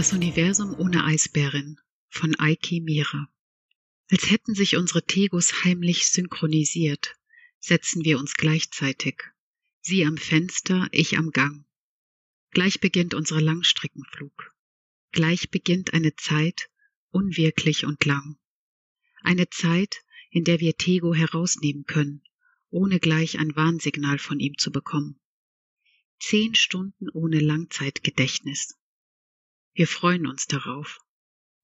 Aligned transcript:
Das 0.00 0.14
Universum 0.14 0.74
ohne 0.78 1.04
Eisbärin 1.04 1.78
von 2.08 2.34
Aiki 2.36 2.80
Mira. 2.80 3.28
Als 4.10 4.30
hätten 4.30 4.54
sich 4.54 4.76
unsere 4.76 5.04
Tegos 5.04 5.62
heimlich 5.62 6.08
synchronisiert, 6.08 7.18
setzen 7.58 8.02
wir 8.02 8.18
uns 8.18 8.32
gleichzeitig. 8.32 9.22
Sie 9.82 10.06
am 10.06 10.16
Fenster, 10.16 10.88
ich 10.90 11.18
am 11.18 11.32
Gang. 11.32 11.66
Gleich 12.50 12.80
beginnt 12.80 13.12
unser 13.12 13.42
Langstreckenflug. 13.42 14.54
Gleich 15.12 15.50
beginnt 15.50 15.92
eine 15.92 16.16
Zeit, 16.16 16.70
unwirklich 17.10 17.84
und 17.84 18.02
lang. 18.06 18.38
Eine 19.20 19.50
Zeit, 19.50 20.02
in 20.30 20.44
der 20.44 20.60
wir 20.60 20.78
Tego 20.78 21.12
herausnehmen 21.12 21.84
können, 21.84 22.22
ohne 22.70 23.00
gleich 23.00 23.38
ein 23.38 23.54
Warnsignal 23.54 24.18
von 24.18 24.40
ihm 24.40 24.56
zu 24.56 24.72
bekommen. 24.72 25.20
Zehn 26.18 26.54
Stunden 26.54 27.10
ohne 27.10 27.38
Langzeitgedächtnis. 27.38 28.79
Wir 29.72 29.86
freuen 29.86 30.26
uns 30.26 30.46
darauf, 30.46 31.00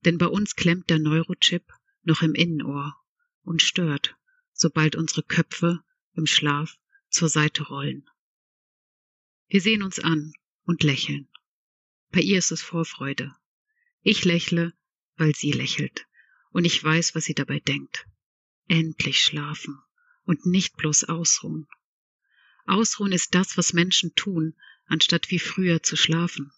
denn 0.05 0.19
bei 0.19 0.27
uns 0.27 0.55
klemmt 0.55 0.91
der 0.91 0.99
Neurochip 0.99 1.73
noch 2.03 2.23
im 2.23 2.35
Innenohr 2.35 2.97
und 3.43 3.63
stört, 3.63 4.17
sobald 4.53 4.95
unsere 4.95 5.23
Köpfe 5.23 5.83
im 6.15 6.27
Schlaf 6.27 6.79
zur 7.09 7.29
Seite 7.29 7.65
rollen. 7.65 8.09
Wir 9.49 9.61
sehen 9.61 9.83
uns 9.83 9.99
an 9.99 10.33
und 10.65 10.83
lächeln. 10.83 11.29
Bei 12.11 12.21
ihr 12.21 12.39
ist 12.39 12.53
es 12.53 12.63
Vorfreude. 12.63 13.35
Ich 14.03 14.25
lächle, 14.25 14.73
weil 15.17 15.35
sie 15.35 15.51
lächelt, 15.51 16.07
und 16.51 16.65
ich 16.65 16.83
weiß, 16.83 17.15
was 17.15 17.25
sie 17.25 17.35
dabei 17.35 17.59
denkt. 17.59 18.07
Endlich 18.69 19.21
schlafen 19.21 19.81
und 20.25 20.47
nicht 20.47 20.77
bloß 20.77 21.05
ausruhen. 21.05 21.67
Ausruhen 22.67 23.13
ist 23.13 23.35
das, 23.35 23.57
was 23.57 23.73
Menschen 23.73 24.15
tun, 24.15 24.57
anstatt 24.87 25.31
wie 25.31 25.39
früher 25.39 25.83
zu 25.83 25.97
schlafen 25.97 26.53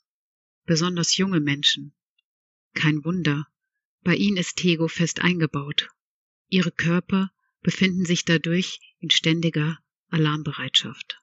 besonders 0.69 1.17
junge 1.17 1.41
Menschen. 1.41 1.95
Kein 2.75 3.03
Wunder, 3.03 3.49
bei 4.03 4.15
ihnen 4.15 4.37
ist 4.37 4.57
Tego 4.57 4.87
fest 4.87 5.21
eingebaut. 5.21 5.89
Ihre 6.49 6.71
Körper 6.71 7.33
befinden 7.63 8.05
sich 8.05 8.27
dadurch 8.27 8.79
in 8.99 9.09
ständiger 9.09 9.79
Alarmbereitschaft. 10.09 11.23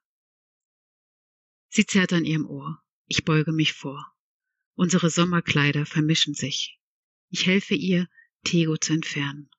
Sie 1.70 1.86
zerrt 1.86 2.12
an 2.12 2.26
ihrem 2.26 2.48
Ohr. 2.48 2.82
Ich 3.06 3.24
beuge 3.24 3.52
mich 3.52 3.74
vor. 3.74 4.12
Unsere 4.74 5.12
Sommerkleider 5.12 5.86
vermischen 5.86 6.34
sich. 6.34 6.80
Ich 7.30 7.46
helfe 7.46 7.76
ihr, 7.76 8.10
Tego 8.44 8.78
zu 8.78 8.94
entfernen. 8.94 9.50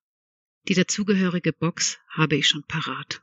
Die 0.67 0.75
dazugehörige 0.75 1.53
Box 1.53 1.99
habe 2.09 2.35
ich 2.35 2.49
schon 2.49 2.65
parat. 2.65 3.23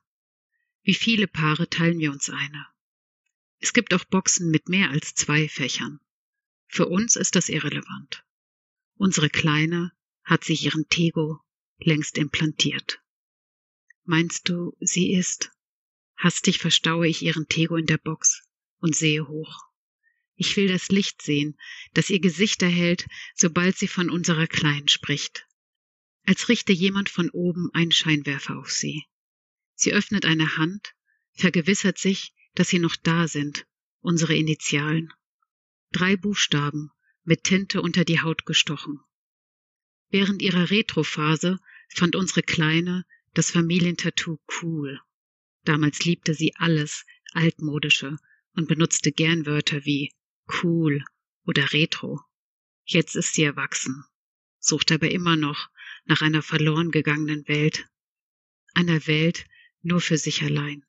Wie 0.84 0.94
viele 0.94 1.28
Paare 1.28 1.70
teilen 1.70 2.00
wir 2.00 2.12
uns 2.12 2.30
eine? 2.30 2.68
Es 3.60 3.74
gibt 3.74 3.94
auch 3.94 4.06
Boxen 4.06 4.50
mit 4.50 4.70
mehr 4.70 4.92
als 4.92 5.14
zwei 5.14 5.50
Fächern. 5.50 6.00
Für 6.74 6.88
uns 6.88 7.16
ist 7.16 7.36
das 7.36 7.50
irrelevant. 7.50 8.26
Unsere 8.96 9.30
Kleine 9.30 9.92
hat 10.24 10.44
sich 10.44 10.66
ihren 10.66 10.90
Tego 10.90 11.40
längst 11.78 12.18
implantiert. 12.18 13.00
Meinst 14.06 14.50
du, 14.50 14.76
sie 14.80 15.14
ist? 15.14 15.52
Hastig 16.16 16.58
verstaue 16.58 17.08
ich 17.08 17.22
ihren 17.22 17.48
Tego 17.48 17.76
in 17.76 17.86
der 17.86 18.00
Box 18.00 18.42
und 18.80 18.96
sehe 18.96 19.28
hoch. 19.28 19.66
Ich 20.34 20.58
will 20.58 20.68
das 20.68 20.88
Licht 20.90 21.22
sehen, 21.22 21.60
das 21.94 22.10
ihr 22.10 22.20
Gesicht 22.20 22.64
erhält, 22.64 23.06
sobald 23.36 23.78
sie 23.78 23.88
von 23.88 24.10
unserer 24.10 24.48
Kleinen 24.48 24.88
spricht. 24.88 25.46
Als 26.26 26.50
richte 26.50 26.74
jemand 26.74 27.08
von 27.08 27.30
oben 27.30 27.70
einen 27.74 27.92
Scheinwerfer 27.92 28.58
auf 28.58 28.72
sie. 28.72 29.06
Sie 29.76 29.94
öffnet 29.94 30.26
eine 30.26 30.58
Hand, 30.58 30.96
vergewissert 31.34 32.00
sich, 32.00 32.34
dass 32.56 32.70
sie 32.70 32.80
noch 32.80 32.96
da 32.96 33.28
sind, 33.28 33.68
unsere 34.00 34.36
Initialen 34.36 35.14
drei 35.94 36.18
Buchstaben 36.18 36.92
mit 37.24 37.44
Tinte 37.44 37.82
unter 37.82 38.04
die 38.04 38.22
Haut 38.22 38.46
gestochen. 38.46 39.00
Während 40.10 40.42
ihrer 40.42 40.70
Retrophase 40.70 41.60
fand 41.90 42.16
unsere 42.16 42.44
Kleine 42.44 43.06
das 43.34 43.52
Familientattoo 43.52 44.38
cool. 44.62 45.00
Damals 45.64 46.04
liebte 46.04 46.34
sie 46.34 46.56
alles 46.56 47.06
altmodische 47.32 48.18
und 48.56 48.68
benutzte 48.68 49.12
gern 49.12 49.46
Wörter 49.46 49.86
wie 49.86 50.14
cool 50.62 51.04
oder 51.46 51.72
retro. 51.74 52.22
Jetzt 52.86 53.16
ist 53.16 53.34
sie 53.34 53.44
erwachsen, 53.44 54.04
sucht 54.60 54.92
aber 54.92 55.10
immer 55.10 55.36
noch 55.36 55.70
nach 56.06 56.22
einer 56.22 56.42
verloren 56.42 56.92
gegangenen 56.92 57.48
Welt, 57.48 57.88
einer 58.74 59.08
Welt 59.08 59.46
nur 59.82 60.02
für 60.02 60.18
sich 60.18 60.44
allein. 60.44 60.86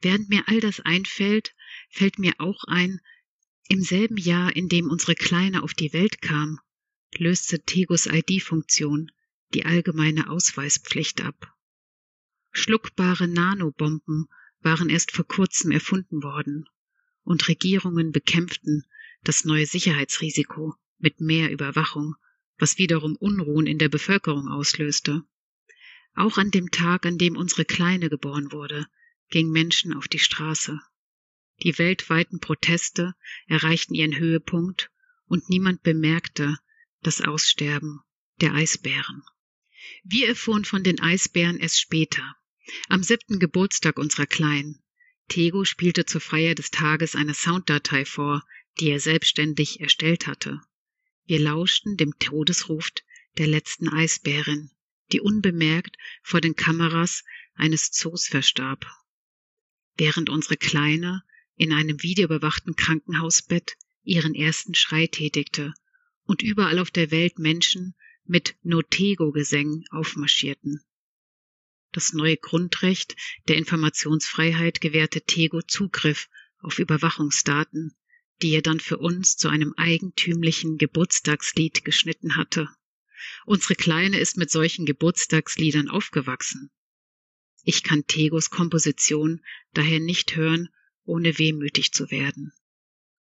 Während 0.00 0.30
mir 0.30 0.48
all 0.48 0.60
das 0.60 0.80
einfällt, 0.80 1.54
fällt 1.90 2.18
mir 2.18 2.34
auch 2.38 2.64
ein, 2.64 3.00
im 3.70 3.82
selben 3.82 4.16
Jahr, 4.16 4.56
in 4.56 4.68
dem 4.68 4.90
unsere 4.90 5.14
Kleine 5.14 5.62
auf 5.62 5.74
die 5.74 5.92
Welt 5.92 6.20
kam, 6.20 6.58
löste 7.16 7.62
Tegos 7.62 8.06
ID-Funktion 8.06 9.12
die 9.54 9.64
allgemeine 9.64 10.28
Ausweispflicht 10.28 11.20
ab. 11.20 11.54
Schluckbare 12.50 13.28
Nanobomben 13.28 14.26
waren 14.60 14.90
erst 14.90 15.12
vor 15.12 15.24
kurzem 15.24 15.70
erfunden 15.70 16.24
worden, 16.24 16.68
und 17.22 17.46
Regierungen 17.46 18.10
bekämpften 18.10 18.84
das 19.22 19.44
neue 19.44 19.66
Sicherheitsrisiko 19.66 20.74
mit 20.98 21.20
mehr 21.20 21.52
Überwachung, 21.52 22.16
was 22.58 22.76
wiederum 22.76 23.14
Unruhen 23.14 23.68
in 23.68 23.78
der 23.78 23.88
Bevölkerung 23.88 24.48
auslöste. 24.48 25.22
Auch 26.14 26.38
an 26.38 26.50
dem 26.50 26.72
Tag, 26.72 27.06
an 27.06 27.18
dem 27.18 27.36
unsere 27.36 27.64
Kleine 27.64 28.10
geboren 28.10 28.50
wurde, 28.50 28.86
gingen 29.28 29.52
Menschen 29.52 29.92
auf 29.92 30.08
die 30.08 30.18
Straße. 30.18 30.80
Die 31.62 31.76
weltweiten 31.78 32.40
Proteste 32.40 33.14
erreichten 33.46 33.94
ihren 33.94 34.16
Höhepunkt 34.16 34.90
und 35.26 35.50
niemand 35.50 35.82
bemerkte 35.82 36.56
das 37.02 37.20
Aussterben 37.20 38.00
der 38.40 38.54
Eisbären. 38.54 39.22
Wir 40.02 40.28
erfuhren 40.28 40.64
von 40.64 40.82
den 40.82 41.00
Eisbären 41.00 41.58
erst 41.58 41.78
später, 41.78 42.36
am 42.88 43.02
siebten 43.02 43.38
Geburtstag 43.38 43.98
unserer 43.98 44.26
Kleinen. 44.26 44.82
Tego 45.28 45.64
spielte 45.64 46.06
zur 46.06 46.20
Feier 46.20 46.54
des 46.54 46.70
Tages 46.70 47.14
eine 47.14 47.34
Sounddatei 47.34 48.04
vor, 48.04 48.44
die 48.78 48.88
er 48.88 49.00
selbstständig 49.00 49.80
erstellt 49.80 50.26
hatte. 50.26 50.60
Wir 51.26 51.38
lauschten 51.40 51.96
dem 51.96 52.18
Todesruf 52.18 52.90
der 53.38 53.46
letzten 53.46 53.88
Eisbärin, 53.88 54.70
die 55.12 55.20
unbemerkt 55.20 55.96
vor 56.22 56.40
den 56.40 56.56
Kameras 56.56 57.24
eines 57.54 57.90
Zoos 57.90 58.26
verstarb. 58.26 58.86
Während 59.96 60.30
unsere 60.30 60.56
Kleine 60.56 61.22
in 61.60 61.74
einem 61.74 62.02
videobewachten 62.02 62.74
Krankenhausbett 62.74 63.76
ihren 64.02 64.34
ersten 64.34 64.74
Schrei 64.74 65.06
tätigte 65.06 65.74
und 66.22 66.40
überall 66.40 66.78
auf 66.78 66.90
der 66.90 67.10
Welt 67.10 67.38
Menschen 67.38 67.94
mit 68.24 68.56
Notego-Gesängen 68.62 69.84
aufmarschierten. 69.90 70.82
Das 71.92 72.14
neue 72.14 72.38
Grundrecht 72.38 73.14
der 73.48 73.58
Informationsfreiheit 73.58 74.80
gewährte 74.80 75.20
Tego 75.20 75.60
Zugriff 75.60 76.30
auf 76.60 76.78
Überwachungsdaten, 76.78 77.94
die 78.40 78.52
er 78.52 78.62
dann 78.62 78.80
für 78.80 78.96
uns 78.96 79.36
zu 79.36 79.50
einem 79.50 79.74
eigentümlichen 79.76 80.78
Geburtstagslied 80.78 81.84
geschnitten 81.84 82.36
hatte. 82.36 82.70
Unsere 83.44 83.74
Kleine 83.74 84.18
ist 84.18 84.38
mit 84.38 84.50
solchen 84.50 84.86
Geburtstagsliedern 84.86 85.90
aufgewachsen. 85.90 86.70
Ich 87.64 87.82
kann 87.82 88.06
Tegos 88.06 88.48
Komposition 88.48 89.44
daher 89.74 90.00
nicht 90.00 90.36
hören 90.36 90.70
ohne 91.04 91.38
wehmütig 91.38 91.92
zu 91.92 92.10
werden. 92.10 92.52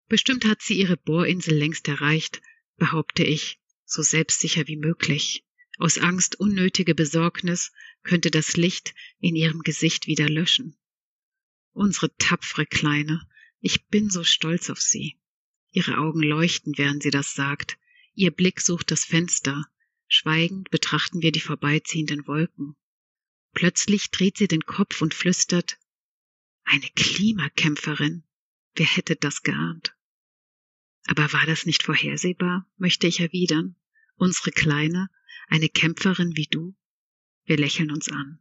Bestimmt 0.07 0.45
hat 0.45 0.61
sie 0.61 0.79
ihre 0.79 0.97
Bohrinsel 0.97 1.55
längst 1.55 1.87
erreicht, 1.87 2.41
behaupte 2.77 3.23
ich, 3.23 3.59
so 3.85 4.01
selbstsicher 4.01 4.67
wie 4.67 4.77
möglich. 4.77 5.45
Aus 5.77 5.97
Angst, 5.97 6.39
unnötige 6.39 6.95
Besorgnis 6.95 7.71
könnte 8.03 8.31
das 8.31 8.57
Licht 8.57 8.93
in 9.19 9.35
ihrem 9.35 9.61
Gesicht 9.61 10.07
wieder 10.07 10.27
löschen. 10.27 10.77
Unsere 11.73 12.15
tapfere 12.17 12.65
Kleine, 12.65 13.27
ich 13.61 13.87
bin 13.87 14.09
so 14.09 14.23
stolz 14.23 14.69
auf 14.69 14.81
sie. 14.81 15.17
Ihre 15.71 15.97
Augen 15.97 16.23
leuchten, 16.23 16.77
während 16.77 17.03
sie 17.03 17.11
das 17.11 17.33
sagt. 17.33 17.77
Ihr 18.13 18.31
Blick 18.31 18.61
sucht 18.61 18.91
das 18.91 19.05
Fenster. 19.05 19.65
Schweigend 20.07 20.71
betrachten 20.71 21.21
wir 21.21 21.31
die 21.31 21.39
vorbeiziehenden 21.39 22.25
Wolken. 22.25 22.75
Plötzlich 23.53 24.09
dreht 24.11 24.37
sie 24.37 24.47
den 24.47 24.65
Kopf 24.65 25.01
und 25.01 25.13
flüstert 25.13 25.77
eine 26.69 26.87
Klimakämpferin. 26.95 28.23
Wer 28.75 28.85
hätte 28.85 29.15
das 29.15 29.41
geahnt? 29.41 29.95
Aber 31.07 31.33
war 31.33 31.47
das 31.47 31.65
nicht 31.65 31.81
vorhersehbar, 31.81 32.69
möchte 32.77 33.07
ich 33.07 33.19
erwidern. 33.21 33.75
Unsere 34.17 34.51
Kleine, 34.51 35.09
eine 35.47 35.67
Kämpferin 35.67 36.35
wie 36.35 36.45
du? 36.45 36.75
Wir 37.45 37.57
lächeln 37.57 37.91
uns 37.91 38.09
an, 38.09 38.39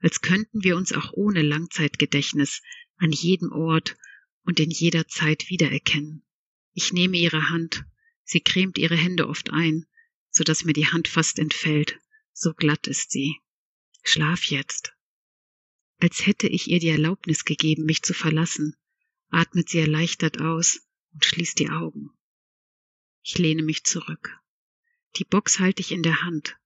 als 0.00 0.20
könnten 0.20 0.62
wir 0.62 0.76
uns 0.76 0.92
auch 0.92 1.12
ohne 1.14 1.42
Langzeitgedächtnis 1.42 2.62
an 2.96 3.10
jedem 3.10 3.50
Ort 3.50 3.96
und 4.44 4.60
in 4.60 4.70
jeder 4.70 5.08
Zeit 5.08 5.48
wiedererkennen. 5.48 6.24
Ich 6.74 6.92
nehme 6.92 7.16
ihre 7.16 7.50
Hand, 7.50 7.84
sie 8.22 8.40
cremt 8.40 8.78
ihre 8.78 8.96
Hände 8.96 9.28
oft 9.28 9.50
ein, 9.50 9.86
so 10.30 10.44
dass 10.44 10.64
mir 10.64 10.74
die 10.74 10.86
Hand 10.86 11.08
fast 11.08 11.40
entfällt, 11.40 11.98
so 12.32 12.54
glatt 12.54 12.86
ist 12.86 13.10
sie. 13.10 13.40
Schlaf 14.04 14.44
jetzt. 14.44 14.93
Als 16.04 16.26
hätte 16.26 16.48
ich 16.48 16.68
ihr 16.68 16.80
die 16.80 16.90
Erlaubnis 16.90 17.46
gegeben, 17.46 17.86
mich 17.86 18.02
zu 18.02 18.12
verlassen, 18.12 18.76
atmet 19.30 19.70
sie 19.70 19.78
erleichtert 19.78 20.38
aus 20.38 20.86
und 21.14 21.24
schließt 21.24 21.58
die 21.58 21.70
Augen. 21.70 22.10
Ich 23.22 23.38
lehne 23.38 23.62
mich 23.62 23.84
zurück. 23.84 24.38
Die 25.16 25.24
Box 25.24 25.60
halte 25.60 25.80
ich 25.80 25.92
in 25.92 26.02
der 26.02 26.20
Hand. 26.20 26.58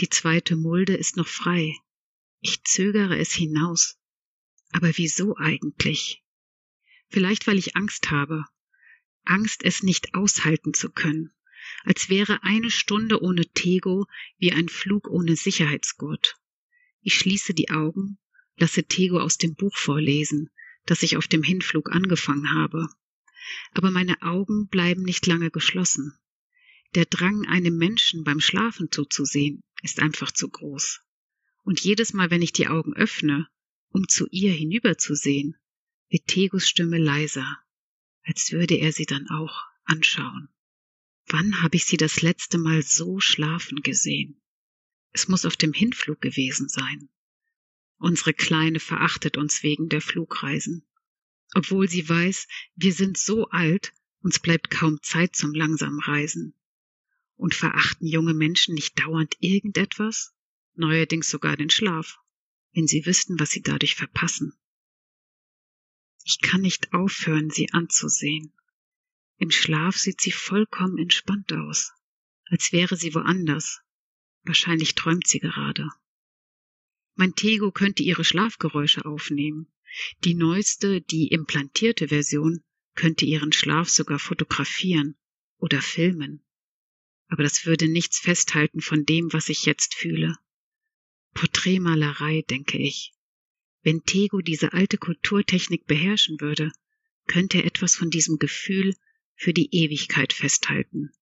Die 0.00 0.08
zweite 0.08 0.56
Mulde 0.56 0.94
ist 0.94 1.18
noch 1.18 1.28
frei. 1.28 1.76
Ich 2.40 2.64
zögere 2.64 3.18
es 3.18 3.30
hinaus. 3.30 3.98
Aber 4.72 4.90
wieso 4.96 5.36
eigentlich? 5.36 6.24
Vielleicht 7.10 7.46
weil 7.46 7.58
ich 7.58 7.76
Angst 7.76 8.10
habe. 8.10 8.46
Angst, 9.26 9.64
es 9.64 9.82
nicht 9.82 10.14
aushalten 10.14 10.72
zu 10.72 10.88
können. 10.88 11.34
Als 11.84 12.08
wäre 12.08 12.42
eine 12.42 12.70
Stunde 12.70 13.20
ohne 13.20 13.44
Tego 13.52 14.06
wie 14.38 14.52
ein 14.52 14.70
Flug 14.70 15.08
ohne 15.08 15.36
Sicherheitsgurt. 15.36 16.36
Ich 17.02 17.16
schließe 17.16 17.52
die 17.52 17.68
Augen, 17.68 18.18
lasse 18.58 18.84
Tego 18.84 19.20
aus 19.20 19.38
dem 19.38 19.54
Buch 19.54 19.76
vorlesen, 19.76 20.50
das 20.84 21.02
ich 21.02 21.16
auf 21.16 21.26
dem 21.26 21.42
Hinflug 21.42 21.90
angefangen 21.92 22.54
habe. 22.54 22.88
Aber 23.72 23.90
meine 23.90 24.20
Augen 24.22 24.68
bleiben 24.68 25.02
nicht 25.02 25.26
lange 25.26 25.50
geschlossen. 25.50 26.18
Der 26.94 27.04
Drang, 27.04 27.46
einem 27.46 27.76
Menschen 27.76 28.24
beim 28.24 28.40
Schlafen 28.40 28.90
zuzusehen, 28.90 29.62
ist 29.82 30.00
einfach 30.00 30.32
zu 30.32 30.48
groß. 30.48 31.00
Und 31.62 31.80
jedes 31.80 32.12
Mal, 32.12 32.30
wenn 32.30 32.42
ich 32.42 32.52
die 32.52 32.68
Augen 32.68 32.94
öffne, 32.94 33.48
um 33.90 34.08
zu 34.08 34.26
ihr 34.30 34.52
hinüberzusehen, 34.52 35.56
wird 36.08 36.26
Tegos 36.26 36.68
Stimme 36.68 36.98
leiser, 36.98 37.58
als 38.22 38.52
würde 38.52 38.74
er 38.74 38.92
sie 38.92 39.06
dann 39.06 39.28
auch 39.28 39.64
anschauen. 39.84 40.48
Wann 41.26 41.62
habe 41.62 41.76
ich 41.76 41.84
sie 41.84 41.98
das 41.98 42.22
letzte 42.22 42.56
Mal 42.56 42.82
so 42.82 43.20
schlafen 43.20 43.82
gesehen? 43.82 44.40
Es 45.12 45.28
muss 45.28 45.44
auf 45.44 45.56
dem 45.56 45.74
Hinflug 45.74 46.20
gewesen 46.20 46.68
sein. 46.68 47.10
Unsere 47.98 48.32
Kleine 48.32 48.78
verachtet 48.78 49.36
uns 49.36 49.62
wegen 49.62 49.88
der 49.88 50.00
Flugreisen. 50.00 50.86
Obwohl 51.54 51.88
sie 51.88 52.08
weiß, 52.08 52.46
wir 52.76 52.92
sind 52.92 53.18
so 53.18 53.48
alt, 53.48 53.92
uns 54.20 54.38
bleibt 54.38 54.70
kaum 54.70 55.02
Zeit 55.02 55.34
zum 55.34 55.52
langsamen 55.52 56.00
Reisen. 56.00 56.54
Und 57.36 57.54
verachten 57.54 58.06
junge 58.06 58.34
Menschen 58.34 58.74
nicht 58.74 58.98
dauernd 59.00 59.36
irgendetwas? 59.40 60.34
Neuerdings 60.74 61.28
sogar 61.28 61.56
den 61.56 61.70
Schlaf, 61.70 62.18
wenn 62.72 62.86
sie 62.86 63.04
wüssten, 63.04 63.40
was 63.40 63.50
sie 63.50 63.62
dadurch 63.62 63.96
verpassen. 63.96 64.56
Ich 66.24 66.40
kann 66.40 66.60
nicht 66.60 66.92
aufhören, 66.92 67.50
sie 67.50 67.72
anzusehen. 67.72 68.52
Im 69.38 69.50
Schlaf 69.50 69.96
sieht 69.96 70.20
sie 70.20 70.32
vollkommen 70.32 70.98
entspannt 70.98 71.52
aus, 71.52 71.92
als 72.46 72.72
wäre 72.72 72.96
sie 72.96 73.14
woanders. 73.14 73.80
Wahrscheinlich 74.42 74.94
träumt 74.94 75.26
sie 75.26 75.40
gerade. 75.40 75.88
Mein 77.18 77.34
Tego 77.34 77.70
könnte 77.70 78.02
ihre 78.02 78.24
Schlafgeräusche 78.24 79.04
aufnehmen. 79.04 79.70
Die 80.24 80.34
neueste, 80.34 81.02
die 81.02 81.28
implantierte 81.28 82.08
Version 82.08 82.62
könnte 82.94 83.26
ihren 83.26 83.52
Schlaf 83.52 83.90
sogar 83.90 84.18
fotografieren 84.18 85.18
oder 85.58 85.82
filmen 85.82 86.42
aber 87.28 87.42
das 87.42 87.66
würde 87.66 87.88
nichts 87.88 88.18
festhalten 88.18 88.80
von 88.80 89.04
dem, 89.04 89.32
was 89.32 89.48
ich 89.48 89.66
jetzt 89.66 89.94
fühle. 89.94 90.36
Porträtmalerei, 91.34 92.42
denke 92.48 92.78
ich. 92.78 93.12
Wenn 93.82 94.02
Tego 94.02 94.40
diese 94.40 94.72
alte 94.72 94.98
Kulturtechnik 94.98 95.86
beherrschen 95.86 96.40
würde, 96.40 96.72
könnte 97.26 97.58
er 97.58 97.66
etwas 97.66 97.94
von 97.94 98.10
diesem 98.10 98.38
Gefühl 98.38 98.94
für 99.34 99.52
die 99.52 99.68
Ewigkeit 99.72 100.32
festhalten. 100.32 101.12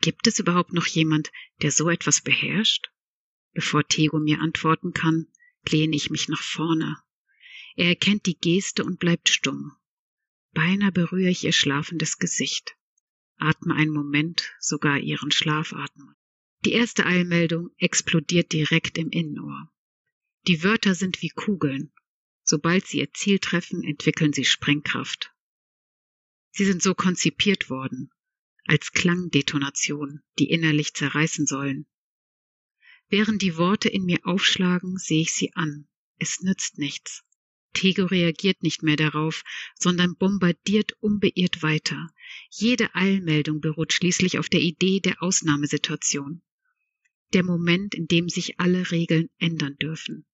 Gibt 0.00 0.26
es 0.26 0.40
überhaupt 0.40 0.72
noch 0.72 0.86
jemand, 0.86 1.30
der 1.62 1.70
so 1.70 1.88
etwas 1.88 2.20
beherrscht? 2.20 2.91
Bevor 3.52 3.86
Tego 3.86 4.18
mir 4.18 4.40
antworten 4.40 4.92
kann, 4.92 5.28
lehne 5.68 5.96
ich 5.96 6.10
mich 6.10 6.28
nach 6.28 6.42
vorne. 6.42 6.96
Er 7.76 7.88
erkennt 7.88 8.26
die 8.26 8.38
Geste 8.38 8.84
und 8.84 8.98
bleibt 8.98 9.28
stumm. 9.28 9.72
Beinahe 10.52 10.92
berühre 10.92 11.30
ich 11.30 11.44
ihr 11.44 11.52
schlafendes 11.52 12.18
Gesicht 12.18 12.76
atme 13.42 13.74
einen 13.74 13.92
Moment 13.92 14.54
sogar 14.60 14.98
ihren 14.98 15.32
Schlafatmen. 15.32 16.14
Die 16.64 16.72
erste 16.72 17.04
Eilmeldung 17.06 17.70
explodiert 17.76 18.52
direkt 18.52 18.98
im 18.98 19.10
Innenohr. 19.10 19.68
Die 20.46 20.62
Wörter 20.62 20.94
sind 20.94 21.22
wie 21.22 21.30
Kugeln. 21.30 21.92
Sobald 22.44 22.86
sie 22.86 22.98
ihr 22.98 23.12
Ziel 23.12 23.38
treffen, 23.38 23.82
entwickeln 23.82 24.32
sie 24.32 24.44
Sprengkraft. 24.44 25.32
Sie 26.50 26.64
sind 26.64 26.82
so 26.82 26.94
konzipiert 26.94 27.70
worden, 27.70 28.10
als 28.66 28.92
Klangdetonationen, 28.92 30.22
die 30.38 30.50
innerlich 30.50 30.94
zerreißen 30.94 31.46
sollen. 31.46 31.86
Während 33.12 33.42
die 33.42 33.58
Worte 33.58 33.90
in 33.90 34.06
mir 34.06 34.20
aufschlagen, 34.22 34.96
sehe 34.96 35.20
ich 35.20 35.32
sie 35.32 35.52
an. 35.52 35.86
Es 36.16 36.40
nützt 36.40 36.78
nichts. 36.78 37.22
Tego 37.74 38.06
reagiert 38.06 38.62
nicht 38.62 38.82
mehr 38.82 38.96
darauf, 38.96 39.44
sondern 39.74 40.16
bombardiert 40.16 40.92
unbeirrt 41.00 41.62
weiter. 41.62 42.08
Jede 42.48 42.94
Eilmeldung 42.94 43.60
beruht 43.60 43.92
schließlich 43.92 44.38
auf 44.38 44.48
der 44.48 44.60
Idee 44.60 45.00
der 45.00 45.22
Ausnahmesituation. 45.22 46.40
Der 47.34 47.44
Moment, 47.44 47.94
in 47.94 48.06
dem 48.06 48.30
sich 48.30 48.58
alle 48.58 48.90
Regeln 48.90 49.28
ändern 49.36 49.76
dürfen. 49.76 50.24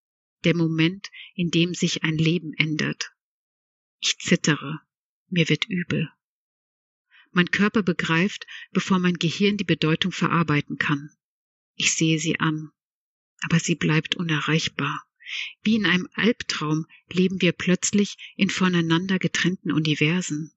Der 0.45 0.55
Moment, 0.55 1.11
in 1.35 1.51
dem 1.51 1.75
sich 1.75 2.05
ein 2.05 2.17
Leben 2.17 2.55
ändert. 2.55 3.11
Ich 3.99 4.19
zittere. 4.19 4.81
Mir 5.31 5.49
wird 5.49 5.65
übel. 5.69 6.13
Mein 7.33 7.51
Körper 7.51 7.83
begreift, 7.83 8.47
bevor 8.71 9.01
mein 9.01 9.15
Gehirn 9.15 9.57
die 9.57 9.65
Bedeutung 9.65 10.13
verarbeiten 10.13 10.79
kann. 10.79 11.11
Ich 11.79 11.95
sehe 11.95 12.19
sie 12.19 12.41
an. 12.41 12.73
Aber 13.41 13.61
sie 13.61 13.77
bleibt 13.77 14.17
unerreichbar. 14.17 15.01
Wie 15.63 15.77
in 15.77 15.87
einem 15.87 16.09
Albtraum 16.15 16.87
leben 17.09 17.41
wir 17.41 17.53
plötzlich 17.53 18.17
in 18.37 18.51
voneinander 18.51 19.21
getrennten 19.21 19.71
Universen. 19.71 20.53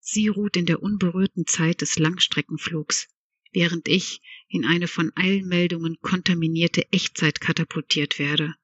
Sie 0.00 0.26
ruht 0.26 0.56
in 0.56 0.66
der 0.66 0.82
unberührten 0.82 1.46
Zeit 1.46 1.80
des 1.80 1.98
Langstreckenflugs, 1.98 3.08
während 3.52 3.86
ich 3.86 4.20
in 4.48 4.64
eine 4.64 4.88
von 4.88 5.12
Eilmeldungen 5.14 6.00
kontaminierte 6.00 6.90
Echtzeit 6.92 7.40
katapultiert 7.40 8.18
werde. 8.18 8.56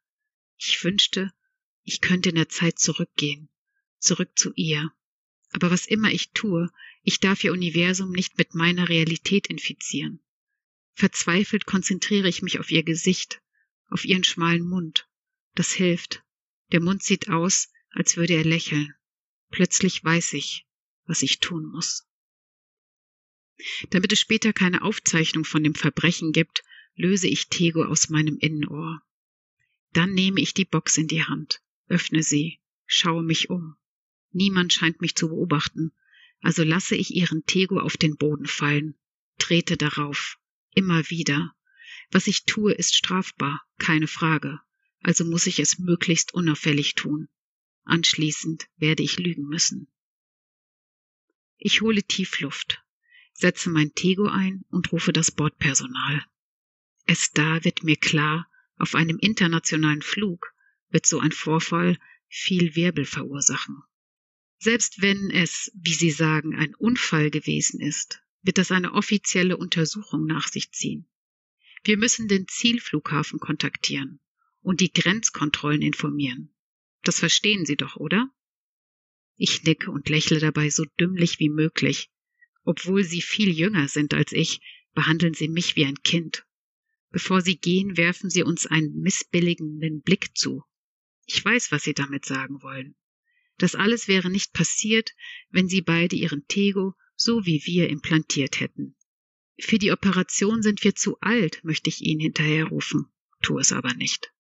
Ich 0.57 0.83
wünschte, 0.83 1.33
ich 1.85 2.01
könnte 2.01 2.31
in 2.31 2.35
der 2.35 2.49
Zeit 2.49 2.81
zurückgehen, 2.81 3.51
zurück 4.01 4.37
zu 4.37 4.53
ihr. 4.57 4.91
Aber 5.53 5.71
was 5.71 5.87
immer 5.87 6.11
ich 6.11 6.33
tue, 6.33 6.73
ich 7.03 7.21
darf 7.21 7.45
ihr 7.45 7.53
Universum 7.53 8.11
nicht 8.11 8.37
mit 8.37 8.57
meiner 8.57 8.89
Realität 8.89 9.47
infizieren. 9.47 10.24
Verzweifelt 10.95 11.67
konzentriere 11.67 12.29
ich 12.29 12.43
mich 12.43 12.61
auf 12.61 12.71
ihr 12.71 12.85
Gesicht, 12.85 13.43
auf 13.89 14.05
ihren 14.05 14.25
schmalen 14.25 14.67
Mund, 14.67 15.09
das 15.55 15.73
hilft. 15.73 16.23
Der 16.73 16.81
Mund 16.81 17.03
sieht 17.03 17.29
aus, 17.29 17.71
als 17.91 18.17
würde 18.17 18.35
er 18.35 18.45
lächeln. 18.45 18.95
Plötzlich 19.51 20.03
weiß 20.03 20.33
ich, 20.35 20.67
was 21.05 21.23
ich 21.23 21.41
tun 21.41 21.67
muss. 21.67 22.07
Damit 23.91 24.13
es 24.13 24.21
später 24.21 24.53
keine 24.53 24.83
Aufzeichnung 24.83 25.45
von 25.45 25.63
dem 25.63 25.75
Verbrechen 25.75 26.33
gibt, 26.33 26.63
löse 26.97 27.29
ich 27.29 27.49
Tego 27.49 27.85
aus 27.85 28.09
meinem 28.09 28.39
Innenohr. 28.39 29.03
Dann 29.93 30.13
nehme 30.13 30.41
ich 30.41 30.55
die 30.55 30.65
Box 30.65 30.97
in 30.97 31.09
die 31.09 31.25
Hand, 31.25 31.61
öffne 31.89 32.23
sie, 32.23 32.61
schaue 32.87 33.23
mich 33.23 33.51
um. 33.51 33.77
Niemand 34.31 34.73
scheint 34.73 35.01
mich 35.01 35.15
zu 35.15 35.29
beobachten, 35.29 35.93
also 36.41 36.63
lasse 36.65 36.97
ich 36.97 37.15
ihren 37.15 37.47
Tego 37.47 37.79
auf 37.79 37.97
den 37.97 38.17
Boden 38.17 38.47
fallen, 38.47 38.97
trete 39.39 39.77
darauf, 39.77 40.39
immer 40.75 41.09
wieder. 41.11 41.55
Was 42.11 42.27
ich 42.27 42.45
tue, 42.45 42.73
ist 42.73 42.95
strafbar, 42.95 43.63
keine 43.79 44.07
Frage 44.07 44.61
also 45.05 45.25
muss 45.25 45.47
ich 45.47 45.61
es 45.61 45.79
möglichst 45.79 46.33
unauffällig 46.33 46.95
tun. 46.95 47.29
Anschließend 47.85 48.67
werde 48.77 49.03
ich 49.03 49.19
lügen 49.19 49.47
müssen. 49.47 49.87
Ich 51.59 51.83
hole 51.83 52.03
Tiefluft, 52.03 52.83
setze 53.35 53.69
mein 53.69 53.95
Tego 53.95 54.27
ein 54.27 54.65
und 54.71 54.91
rufe 54.93 55.13
das 55.13 55.31
Bordpersonal. 55.31 56.25
Es 57.07 57.33
da 57.33 57.63
wird 57.65 57.85
mir 57.85 57.97
klar, 57.97 58.49
auf 58.77 58.95
einem 58.95 59.19
internationalen 59.19 60.01
Flug 60.01 60.55
wird 60.89 61.07
so 61.07 61.21
ein 61.21 61.33
Vorfall 61.33 61.99
viel 62.29 62.75
Wirbel 62.75 63.05
verursachen. 63.05 63.83
Selbst 64.59 65.03
wenn 65.03 65.31
es, 65.31 65.71
wie 65.75 65.93
Sie 65.93 66.11
sagen, 66.11 66.57
ein 66.57 66.75
Unfall 66.75 67.31
gewesen 67.31 67.81
ist, 67.81 68.23
wird 68.45 68.59
das 68.59 68.71
eine 68.71 68.93
offizielle 68.93 69.57
Untersuchung 69.57 70.27
nach 70.27 70.49
sich 70.49 70.71
ziehen. 70.71 71.09
Wir 71.83 71.97
müssen 71.97 72.29
den 72.29 72.47
Zielflughafen 72.47 73.41
kontaktieren 73.41 74.21
und 74.61 74.81
die 74.81 74.93
Grenzkontrollen 74.93 75.83
informieren. 75.83 76.55
Das 77.03 77.19
verstehen 77.19 77.67
Sie 77.67 77.77
doch, 77.77 77.97
oder? 77.97 78.31
Ich 79.37 79.65
nicke 79.65 79.91
und 79.91 80.09
lächle 80.09 80.39
dabei 80.39 80.71
so 80.71 80.85
dümmlich 81.01 81.39
wie 81.41 81.49
möglich. 81.49 82.11
Obwohl 82.65 83.03
Sie 83.03 83.21
viel 83.21 83.51
jünger 83.51 83.89
sind 83.89 84.15
als 84.15 84.33
ich, 84.33 84.61
behandeln 84.95 85.35
Sie 85.35 85.49
mich 85.49 85.75
wie 85.77 85.87
ein 85.87 86.03
Kind. 86.03 86.47
Bevor 87.11 87.41
Sie 87.41 87.57
gehen, 87.57 87.97
werfen 87.97 88.31
Sie 88.31 88.43
uns 88.43 88.67
einen 88.67 89.01
missbilligenden 89.01 90.03
Blick 90.03 90.37
zu. 90.37 90.63
Ich 91.27 91.45
weiß, 91.45 91.73
was 91.73 91.83
Sie 91.83 91.95
damit 91.95 92.25
sagen 92.25 92.63
wollen. 92.63 92.95
Das 93.57 93.75
alles 93.75 94.09
wäre 94.09 94.31
nicht 94.31 94.53
passiert, 94.53 95.15
wenn 95.51 95.69
Sie 95.69 95.81
beide 95.81 96.17
Ihren 96.17 96.47
Tego 96.47 96.95
so 97.25 97.47
wie 97.47 97.63
wir 97.65 97.89
implantiert 97.89 98.61
hätten. 98.61 98.95
Für 99.59 99.79
die 99.79 99.93
Operation 99.93 100.63
sind 100.63 100.85
wir 100.85 100.95
zu 100.95 101.19
alt, 101.21 101.65
möchte 101.65 101.89
ich 101.89 102.03
Ihnen 102.03 102.21
hinterherrufen, 102.21 103.07
tu 103.41 103.59
es 103.59 103.73
aber 103.73 103.95
nicht. 103.95 104.33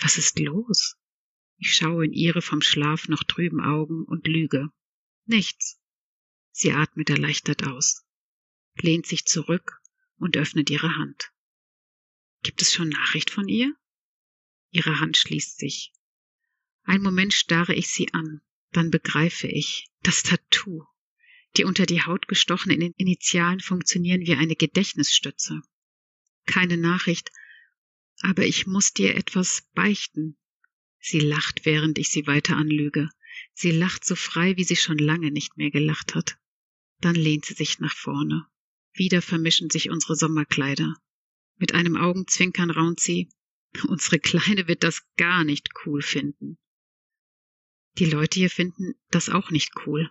Was 0.00 0.18
ist 0.18 0.38
los? 0.40 0.96
Ich 1.58 1.74
schaue 1.76 2.04
in 2.04 2.12
ihre 2.12 2.42
vom 2.42 2.60
Schlaf 2.60 3.06
noch 3.06 3.22
trüben 3.22 3.60
Augen 3.60 4.04
und 4.04 4.26
lüge. 4.26 4.72
Nichts. 5.26 5.80
Sie 6.50 6.72
atmet 6.72 7.08
erleichtert 7.08 7.64
aus. 7.68 8.04
lehnt 8.80 9.06
sich 9.06 9.26
zurück 9.26 9.80
und 10.16 10.36
öffnet 10.36 10.70
ihre 10.70 10.96
Hand. 10.96 11.32
Gibt 12.42 12.62
es 12.62 12.72
schon 12.72 12.88
Nachricht 12.88 13.30
von 13.30 13.46
ihr? 13.46 13.76
Ihre 14.70 14.98
Hand 14.98 15.16
schließt 15.16 15.56
sich. 15.58 15.92
Ein 16.82 17.02
Moment 17.02 17.32
starre 17.32 17.74
ich 17.74 17.88
sie 17.88 18.12
an, 18.12 18.40
dann 18.72 18.90
begreife 18.90 19.46
ich, 19.46 19.88
das 20.02 20.24
Tattoo. 20.24 20.84
Die 21.56 21.64
unter 21.64 21.86
die 21.86 22.02
Haut 22.02 22.28
gestochenen 22.28 22.92
Initialen 22.96 23.60
funktionieren 23.60 24.22
wie 24.22 24.34
eine 24.34 24.56
Gedächtnisstütze. 24.56 25.60
Keine 26.46 26.76
Nachricht, 26.76 27.30
aber 28.22 28.46
ich 28.46 28.66
muss 28.66 28.92
dir 28.92 29.16
etwas 29.16 29.68
beichten. 29.74 30.36
Sie 30.98 31.20
lacht, 31.20 31.64
während 31.64 31.98
ich 31.98 32.08
sie 32.08 32.26
weiter 32.26 32.56
anlüge. 32.56 33.10
Sie 33.54 33.70
lacht 33.70 34.04
so 34.04 34.14
frei, 34.14 34.56
wie 34.56 34.64
sie 34.64 34.76
schon 34.76 34.98
lange 34.98 35.30
nicht 35.30 35.56
mehr 35.56 35.70
gelacht 35.70 36.14
hat. 36.14 36.38
Dann 37.00 37.16
lehnt 37.16 37.44
sie 37.44 37.54
sich 37.54 37.80
nach 37.80 37.96
vorne. 37.96 38.46
Wieder 38.92 39.20
vermischen 39.22 39.70
sich 39.70 39.90
unsere 39.90 40.16
Sommerkleider. 40.16 40.94
Mit 41.56 41.74
einem 41.74 41.96
Augenzwinkern 41.96 42.70
raunt 42.70 43.00
sie, 43.00 43.30
unsere 43.88 44.18
Kleine 44.18 44.68
wird 44.68 44.84
das 44.84 45.02
gar 45.16 45.44
nicht 45.44 45.70
cool 45.84 46.02
finden. 46.02 46.58
Die 47.98 48.06
Leute 48.06 48.38
hier 48.38 48.50
finden 48.50 48.94
das 49.10 49.28
auch 49.28 49.50
nicht 49.50 49.72
cool. 49.86 50.10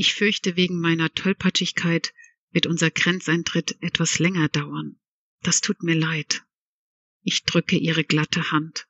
Ich 0.00 0.14
fürchte, 0.14 0.54
wegen 0.54 0.78
meiner 0.78 1.12
Tollpatschigkeit 1.12 2.14
wird 2.52 2.66
unser 2.66 2.88
Grenzeintritt 2.88 3.82
etwas 3.82 4.20
länger 4.20 4.48
dauern. 4.48 5.00
Das 5.42 5.60
tut 5.60 5.82
mir 5.82 5.96
leid. 5.96 6.44
Ich 7.22 7.42
drücke 7.42 7.76
ihre 7.76 8.04
glatte 8.04 8.52
Hand. 8.52 8.86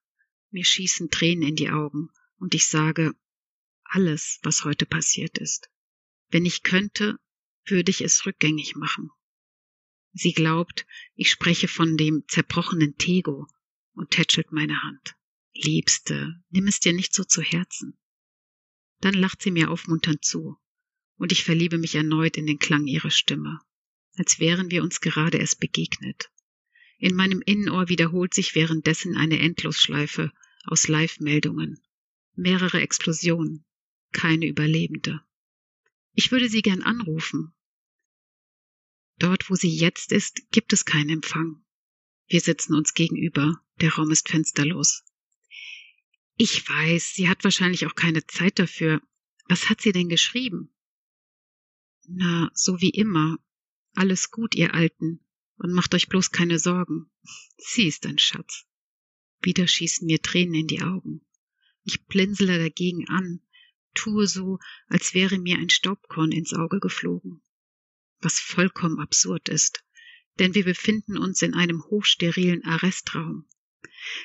Mir 0.50 0.66
schießen 0.66 1.08
Tränen 1.08 1.48
in 1.48 1.56
die 1.56 1.70
Augen 1.70 2.10
und 2.36 2.54
ich 2.54 2.66
sage 2.66 3.14
alles, 3.84 4.38
was 4.42 4.66
heute 4.66 4.84
passiert 4.84 5.38
ist. 5.38 5.70
Wenn 6.28 6.44
ich 6.44 6.62
könnte, 6.62 7.18
würde 7.64 7.90
ich 7.90 8.02
es 8.02 8.26
rückgängig 8.26 8.76
machen. 8.76 9.10
Sie 10.12 10.34
glaubt, 10.34 10.86
ich 11.14 11.30
spreche 11.30 11.68
von 11.68 11.96
dem 11.96 12.24
zerbrochenen 12.28 12.98
Tego 12.98 13.46
und 13.94 14.10
tätschelt 14.10 14.52
meine 14.52 14.82
Hand. 14.82 15.16
Liebste, 15.54 16.34
nimm 16.50 16.66
es 16.66 16.80
dir 16.80 16.92
nicht 16.92 17.14
so 17.14 17.24
zu 17.24 17.40
Herzen. 17.40 17.96
Dann 19.00 19.14
lacht 19.14 19.40
sie 19.40 19.50
mir 19.50 19.70
aufmunternd 19.70 20.22
zu, 20.22 20.58
und 21.18 21.32
ich 21.32 21.44
verliebe 21.44 21.78
mich 21.78 21.94
erneut 21.96 22.36
in 22.36 22.46
den 22.46 22.58
Klang 22.58 22.86
ihrer 22.86 23.10
Stimme, 23.10 23.60
als 24.16 24.38
wären 24.38 24.70
wir 24.70 24.82
uns 24.82 25.00
gerade 25.00 25.38
erst 25.38 25.60
begegnet. 25.60 26.30
In 26.98 27.14
meinem 27.14 27.42
Innenohr 27.42 27.88
wiederholt 27.88 28.34
sich 28.34 28.54
währenddessen 28.54 29.16
eine 29.16 29.38
Endlosschleife 29.38 30.32
aus 30.64 30.88
Live-Meldungen. 30.88 31.80
Mehrere 32.34 32.80
Explosionen, 32.80 33.64
keine 34.12 34.46
Überlebende. 34.46 35.20
Ich 36.14 36.30
würde 36.32 36.48
sie 36.48 36.62
gern 36.62 36.82
anrufen. 36.82 37.52
Dort, 39.18 39.50
wo 39.50 39.54
sie 39.54 39.70
jetzt 39.70 40.12
ist, 40.12 40.50
gibt 40.50 40.72
es 40.72 40.84
keinen 40.84 41.10
Empfang. 41.10 41.64
Wir 42.28 42.40
sitzen 42.40 42.74
uns 42.74 42.94
gegenüber, 42.94 43.60
der 43.80 43.94
Raum 43.94 44.10
ist 44.10 44.28
fensterlos. 44.28 45.04
Ich 46.36 46.68
weiß, 46.68 47.14
sie 47.14 47.28
hat 47.28 47.42
wahrscheinlich 47.42 47.86
auch 47.86 47.94
keine 47.94 48.24
Zeit 48.26 48.58
dafür. 48.58 49.00
Was 49.48 49.68
hat 49.68 49.80
sie 49.80 49.92
denn 49.92 50.08
geschrieben? 50.08 50.72
Na, 52.10 52.50
so 52.54 52.80
wie 52.80 52.88
immer. 52.88 53.38
Alles 53.94 54.30
gut, 54.30 54.54
ihr 54.54 54.72
Alten 54.72 55.20
und 55.58 55.72
macht 55.72 55.94
euch 55.94 56.08
bloß 56.08 56.30
keine 56.30 56.58
Sorgen. 56.58 57.10
Sie 57.58 57.86
ist 57.86 58.06
ein 58.06 58.18
Schatz. 58.18 58.64
Wieder 59.42 59.68
schießen 59.68 60.06
mir 60.06 60.22
Tränen 60.22 60.54
in 60.54 60.66
die 60.68 60.80
Augen. 60.80 61.20
Ich 61.84 62.06
blinzele 62.06 62.58
dagegen 62.58 63.06
an, 63.08 63.42
tue 63.92 64.26
so, 64.26 64.58
als 64.86 65.12
wäre 65.12 65.38
mir 65.38 65.58
ein 65.58 65.68
Staubkorn 65.68 66.32
ins 66.32 66.54
Auge 66.54 66.80
geflogen. 66.80 67.42
Was 68.20 68.40
vollkommen 68.40 69.00
absurd 69.00 69.50
ist, 69.50 69.84
denn 70.38 70.54
wir 70.54 70.64
befinden 70.64 71.18
uns 71.18 71.42
in 71.42 71.52
einem 71.52 71.82
hochsterilen 71.84 72.64
Arrestraum. 72.64 73.46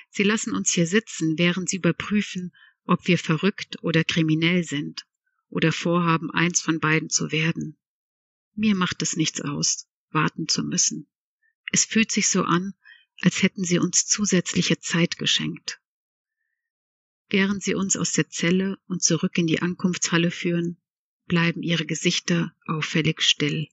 Sie 0.10 0.24
lassen 0.24 0.56
uns 0.56 0.72
hier 0.72 0.88
sitzen, 0.88 1.38
während 1.38 1.68
sie 1.68 1.78
überprüfen, 1.78 2.56
ob 2.86 3.08
wir 3.08 3.18
verrückt 3.18 3.84
oder 3.84 4.06
kriminell 4.06 4.64
sind 4.64 5.06
oder 5.54 5.72
vorhaben, 5.72 6.32
eins 6.32 6.62
von 6.62 6.80
beiden 6.80 7.10
zu 7.10 7.32
werden. 7.32 7.78
Mir 8.56 8.74
macht 8.76 9.04
es 9.04 9.16
nichts 9.16 9.40
aus, 9.40 9.88
warten 10.10 10.48
zu 10.48 10.64
müssen. 10.64 11.08
Es 11.72 11.86
fühlt 11.86 12.12
sich 12.12 12.28
so 12.28 12.44
an, 12.44 12.74
als 13.22 13.44
hätten 13.44 13.64
sie 13.64 13.78
uns 13.78 14.08
zusätzliche 14.08 14.80
Zeit 14.80 15.18
geschenkt. 15.18 15.80
Während 17.30 17.62
sie 17.64 17.76
uns 17.76 17.96
aus 17.96 18.14
der 18.14 18.30
Zelle 18.30 18.80
und 18.88 19.04
zurück 19.04 19.38
in 19.38 19.46
die 19.46 19.62
Ankunftshalle 19.62 20.32
führen, 20.32 20.82
bleiben 21.26 21.62
ihre 21.62 21.86
Gesichter 21.86 22.56
auffällig 22.66 23.22
still. 23.22 23.68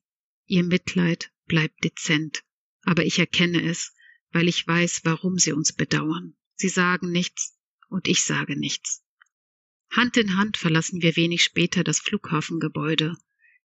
Ihr 0.44 0.64
Mitleid 0.64 1.32
bleibt 1.46 1.82
dezent, 1.82 2.44
aber 2.82 3.06
ich 3.06 3.18
erkenne 3.18 3.62
es, 3.62 3.94
weil 4.32 4.48
ich 4.48 4.66
weiß, 4.66 5.00
warum 5.04 5.38
sie 5.38 5.52
uns 5.52 5.72
bedauern. 5.72 6.36
Sie 6.56 6.68
sagen 6.68 7.10
nichts 7.10 7.58
und 7.88 8.06
ich 8.06 8.22
sage 8.22 8.58
nichts. 8.58 9.02
Hand 9.90 10.16
in 10.16 10.36
Hand 10.36 10.56
verlassen 10.56 11.02
wir 11.02 11.16
wenig 11.16 11.42
später 11.42 11.84
das 11.84 11.98
Flughafengebäude. 12.00 13.16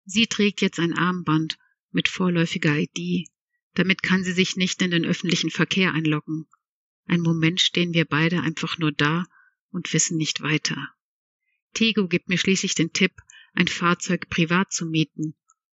Sie 0.05 0.27
trägt 0.27 0.61
jetzt 0.61 0.79
ein 0.79 0.97
Armband 0.97 1.59
mit 1.91 2.09
vorläufiger 2.09 2.77
ID 2.77 3.29
damit 3.75 4.03
kann 4.03 4.23
sie 4.23 4.33
sich 4.33 4.57
nicht 4.57 4.83
in 4.83 4.91
den 4.91 5.07
öffentlichen 5.07 5.51
Verkehr 5.51 5.93
einloggen. 5.95 6.47
Ein 7.07 7.21
Moment 7.21 7.61
stehen 7.61 7.95
wir 7.95 8.05
beide 8.05 8.43
einfach 8.43 8.79
nur 8.79 8.93
da 8.93 9.25
und 9.71 9.93
wissen 9.93 10.17
nicht 10.17 10.43
weiter. 10.43 10.91
Tego 11.75 12.07
gibt 12.07 12.29
mir 12.29 12.39
schließlich 12.39 12.75
den 12.75 12.93
Tipp, 12.93 13.13
ein 13.55 13.69
Fahrzeug 13.69 14.29
privat 14.29 14.73
zu 14.73 14.87
mieten 14.87 15.35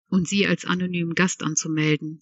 und 0.08 0.28
sie 0.28 0.46
als 0.46 0.64
anonymen 0.64 1.14
Gast 1.14 1.42
anzumelden. 1.42 2.20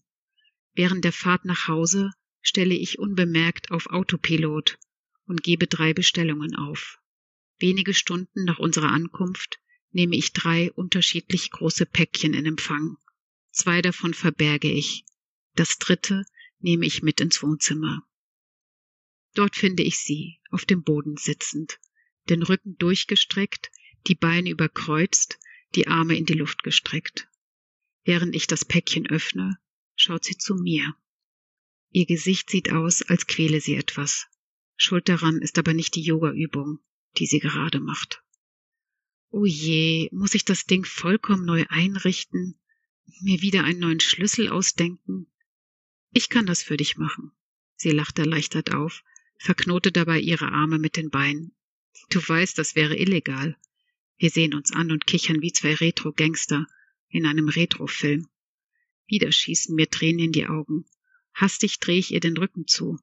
Während 0.75 1.05
der 1.05 1.13
Fahrt 1.13 1.45
nach 1.45 1.69
Hause 1.69 2.11
stelle 2.43 2.75
ich 2.75 2.99
unbemerkt 2.99 3.71
auf 3.71 3.87
Autopilot 3.87 4.79
und 5.27 5.43
gebe 5.43 5.67
drei 5.67 5.95
Bestellungen 5.95 6.55
auf. 6.55 6.99
Wenige 7.63 7.95
Stunden 7.95 8.43
nach 8.43 8.59
unserer 8.59 8.91
Ankunft 8.91 9.61
nehme 9.93 10.17
ich 10.17 10.33
drei 10.33 10.73
unterschiedlich 10.73 11.53
große 11.53 11.87
Päckchen 11.87 12.35
in 12.35 12.45
Empfang. 12.45 12.97
Zwei 13.53 13.81
davon 13.83 14.15
verberge 14.15 14.69
ich, 14.69 15.05
das 15.55 15.79
dritte 15.79 16.25
nehme 16.59 16.85
ich 16.87 17.05
mit 17.05 17.21
ins 17.21 17.41
Wohnzimmer. 17.41 18.05
Dort 19.35 19.55
finde 19.55 19.85
ich 19.85 19.99
sie, 19.99 20.41
auf 20.51 20.65
dem 20.65 20.83
Boden 20.83 21.17
sitzend, 21.17 21.79
den 22.29 22.43
Rücken 22.43 22.77
durchgestreckt, 22.79 23.71
die 24.09 24.17
Beine 24.17 24.51
überkreuzt, 24.51 25.39
die 25.77 25.87
Arme 25.87 26.17
in 26.17 26.27
die 26.27 26.35
Luft 26.35 26.65
gestreckt. 26.65 27.29
Während 28.03 28.35
ich 28.35 28.49
das 28.49 28.65
Päckchen 28.65 29.09
öffne, 29.09 29.57
schaut 29.95 30.25
sie 30.25 30.37
zu 30.37 30.57
mir. 30.57 30.97
Ihr 31.91 32.07
Gesicht 32.07 32.51
sieht 32.51 32.73
aus, 32.73 33.03
als 33.03 33.29
quäle 33.29 33.61
sie 33.61 33.77
etwas. 33.77 34.27
Schuld 34.77 35.09
daran 35.09 35.41
ist 35.41 35.59
aber 35.59 35.75
nicht 35.75 35.95
die 35.95 36.03
Yoga-Übung, 36.03 36.81
die 37.19 37.27
sie 37.27 37.41
gerade 37.41 37.81
macht. 37.81 38.23
Oh 39.31 39.47
je, 39.47 40.09
muss 40.13 40.35
ich 40.35 40.45
das 40.45 40.67
Ding 40.67 40.85
vollkommen 40.85 41.45
neu 41.45 41.65
einrichten, 41.69 42.59
mir 43.21 43.41
wieder 43.41 43.65
einen 43.65 43.81
neuen 43.81 44.01
Schlüssel 44.01 44.49
ausdenken? 44.49 45.27
Ich 46.13 46.29
kann 46.29 46.47
das 46.47 46.63
für 46.63 46.77
dich 46.77 46.99
machen. 46.99 47.33
Sie 47.77 47.91
lachte 47.91 48.23
erleichtert 48.23 48.75
auf, 48.75 49.03
verknote 49.39 49.91
dabei 49.91 50.21
ihre 50.21 50.53
Arme 50.53 50.79
mit 50.79 50.97
den 50.97 51.11
Beinen. 51.11 51.55
Du 52.11 52.21
weißt, 52.27 52.59
das 52.59 52.75
wäre 52.75 52.97
illegal. 52.97 53.57
Wir 54.19 54.31
sehen 54.31 54.55
uns 54.55 54.71
an 54.73 54.93
und 54.93 55.07
kichern 55.07 55.41
wie 55.41 55.53
zwei 55.53 55.75
Retro-Gangster 55.75 56.67
in 57.09 57.27
einem 57.27 57.49
Retro-Film. 57.49 58.29
Wieder 59.07 59.33
schießen 59.33 59.75
mir 59.75 59.89
Tränen 59.91 60.27
in 60.27 60.33
die 60.33 60.47
Augen. 60.47 60.85
Hastig 61.35 61.81
drehe 61.81 61.99
ich 61.99 62.13
ihr 62.13 62.21
den 62.21 62.37
Rücken 62.37 62.67
zu. 62.67 62.99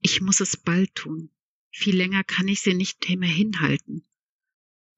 Ich 0.00 0.20
muss 0.20 0.40
es 0.40 0.56
bald 0.56 0.94
tun. 0.94 1.30
Viel 1.70 1.96
länger 1.96 2.24
kann 2.24 2.48
ich 2.48 2.60
sie 2.60 2.74
nicht 2.74 3.08
mehr 3.08 3.28
hinhalten. 3.28 4.04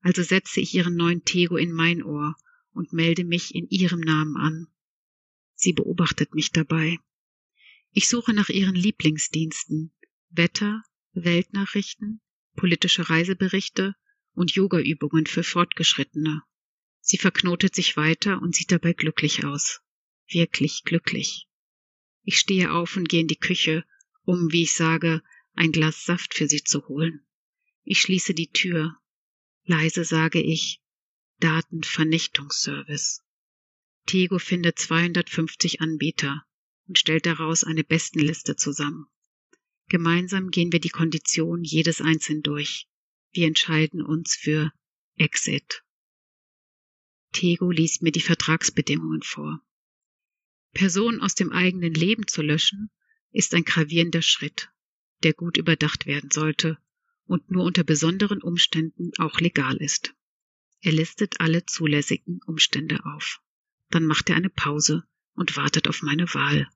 Also 0.00 0.22
setze 0.22 0.60
ich 0.60 0.74
ihren 0.74 0.96
neuen 0.96 1.24
Tego 1.24 1.56
in 1.56 1.72
mein 1.72 2.02
Ohr 2.02 2.36
und 2.72 2.92
melde 2.92 3.24
mich 3.24 3.54
in 3.54 3.68
ihrem 3.68 4.00
Namen 4.00 4.36
an. 4.36 4.66
Sie 5.54 5.72
beobachtet 5.72 6.34
mich 6.34 6.52
dabei. 6.52 6.98
Ich 7.92 8.08
suche 8.08 8.32
nach 8.32 8.48
ihren 8.48 8.74
Lieblingsdiensten. 8.74 9.92
Wetter, 10.30 10.82
Weltnachrichten, 11.12 12.20
politische 12.54 13.10
Reiseberichte 13.10 13.94
und 14.32 14.52
Yogaübungen 14.52 15.26
für 15.26 15.42
Fortgeschrittene. 15.42 16.42
Sie 17.00 17.18
verknotet 17.18 17.74
sich 17.74 17.96
weiter 17.96 18.40
und 18.40 18.54
sieht 18.54 18.70
dabei 18.70 18.92
glücklich 18.92 19.44
aus. 19.44 19.80
Wirklich 20.28 20.84
glücklich. 20.84 21.48
Ich 22.22 22.38
stehe 22.38 22.72
auf 22.72 22.96
und 22.96 23.08
gehe 23.08 23.20
in 23.20 23.26
die 23.26 23.38
Küche, 23.38 23.84
um, 24.22 24.52
wie 24.52 24.62
ich 24.62 24.72
sage, 24.72 25.22
ein 25.54 25.73
Glas 25.73 26.04
Saft 26.04 26.35
für 26.35 26.49
sie 26.49 26.62
zu 26.62 26.88
holen. 26.88 27.26
Ich 27.85 28.00
schließe 28.00 28.35
die 28.35 28.50
Tür. 28.50 28.97
Leise 29.64 30.04
sage 30.04 30.40
ich 30.40 30.80
Datenvernichtungsservice. 31.38 33.23
Tego 34.07 34.38
findet 34.38 34.78
250 34.78 35.80
Anbieter 35.80 36.45
und 36.87 36.99
stellt 36.99 37.26
daraus 37.26 37.64
eine 37.64 37.85
Bestenliste 37.85 38.57
zusammen. 38.57 39.07
Gemeinsam 39.88 40.50
gehen 40.50 40.73
wir 40.73 40.80
die 40.80 40.90
Konditionen 40.90 41.64
jedes 41.64 42.00
einzeln 42.00 42.42
durch. 42.42 42.88
Wir 43.33 43.47
entscheiden 43.47 44.02
uns 44.02 44.35
für 44.35 44.73
Exit. 45.16 45.83
Tego 47.33 47.71
liest 47.71 48.02
mir 48.02 48.12
die 48.12 48.21
Vertragsbedingungen 48.21 49.23
vor. 49.23 49.61
Personen 50.73 51.21
aus 51.21 51.35
dem 51.35 51.52
eigenen 51.52 51.95
Leben 51.95 52.26
zu 52.26 52.42
löschen, 52.42 52.90
ist 53.33 53.54
ein 53.54 53.64
gravierender 53.64 54.23
Schritt, 54.23 54.71
der 55.22 55.32
gut 55.32 55.56
überdacht 55.56 56.06
werden 56.06 56.30
sollte 56.30 56.78
und 57.24 57.50
nur 57.50 57.64
unter 57.64 57.84
besonderen 57.84 58.42
Umständen 58.42 59.12
auch 59.18 59.40
legal 59.40 59.76
ist. 59.76 60.14
Er 60.82 60.92
listet 60.92 61.40
alle 61.40 61.66
zulässigen 61.66 62.40
Umstände 62.46 63.04
auf. 63.04 63.40
Dann 63.90 64.06
macht 64.06 64.30
er 64.30 64.36
eine 64.36 64.50
Pause 64.50 65.04
und 65.34 65.56
wartet 65.56 65.88
auf 65.88 66.02
meine 66.02 66.32
Wahl, 66.34 66.68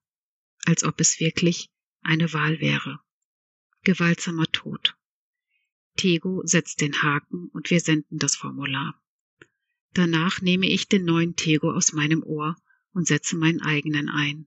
als 0.64 0.84
ob 0.84 1.00
es 1.00 1.20
wirklich 1.20 1.70
eine 2.02 2.32
Wahl 2.32 2.60
wäre. 2.60 3.00
Gewaltsamer 3.82 4.46
Tod. 4.52 4.96
Tego 5.96 6.42
setzt 6.44 6.80
den 6.80 7.02
Haken 7.02 7.48
und 7.48 7.70
wir 7.70 7.80
senden 7.80 8.18
das 8.18 8.36
Formular. 8.36 9.00
Danach 9.92 10.40
nehme 10.40 10.68
ich 10.68 10.88
den 10.88 11.04
neuen 11.04 11.36
Tego 11.36 11.72
aus 11.72 11.92
meinem 11.92 12.22
Ohr 12.22 12.56
und 12.92 13.06
setze 13.06 13.36
meinen 13.36 13.62
eigenen 13.62 14.08
ein. 14.08 14.46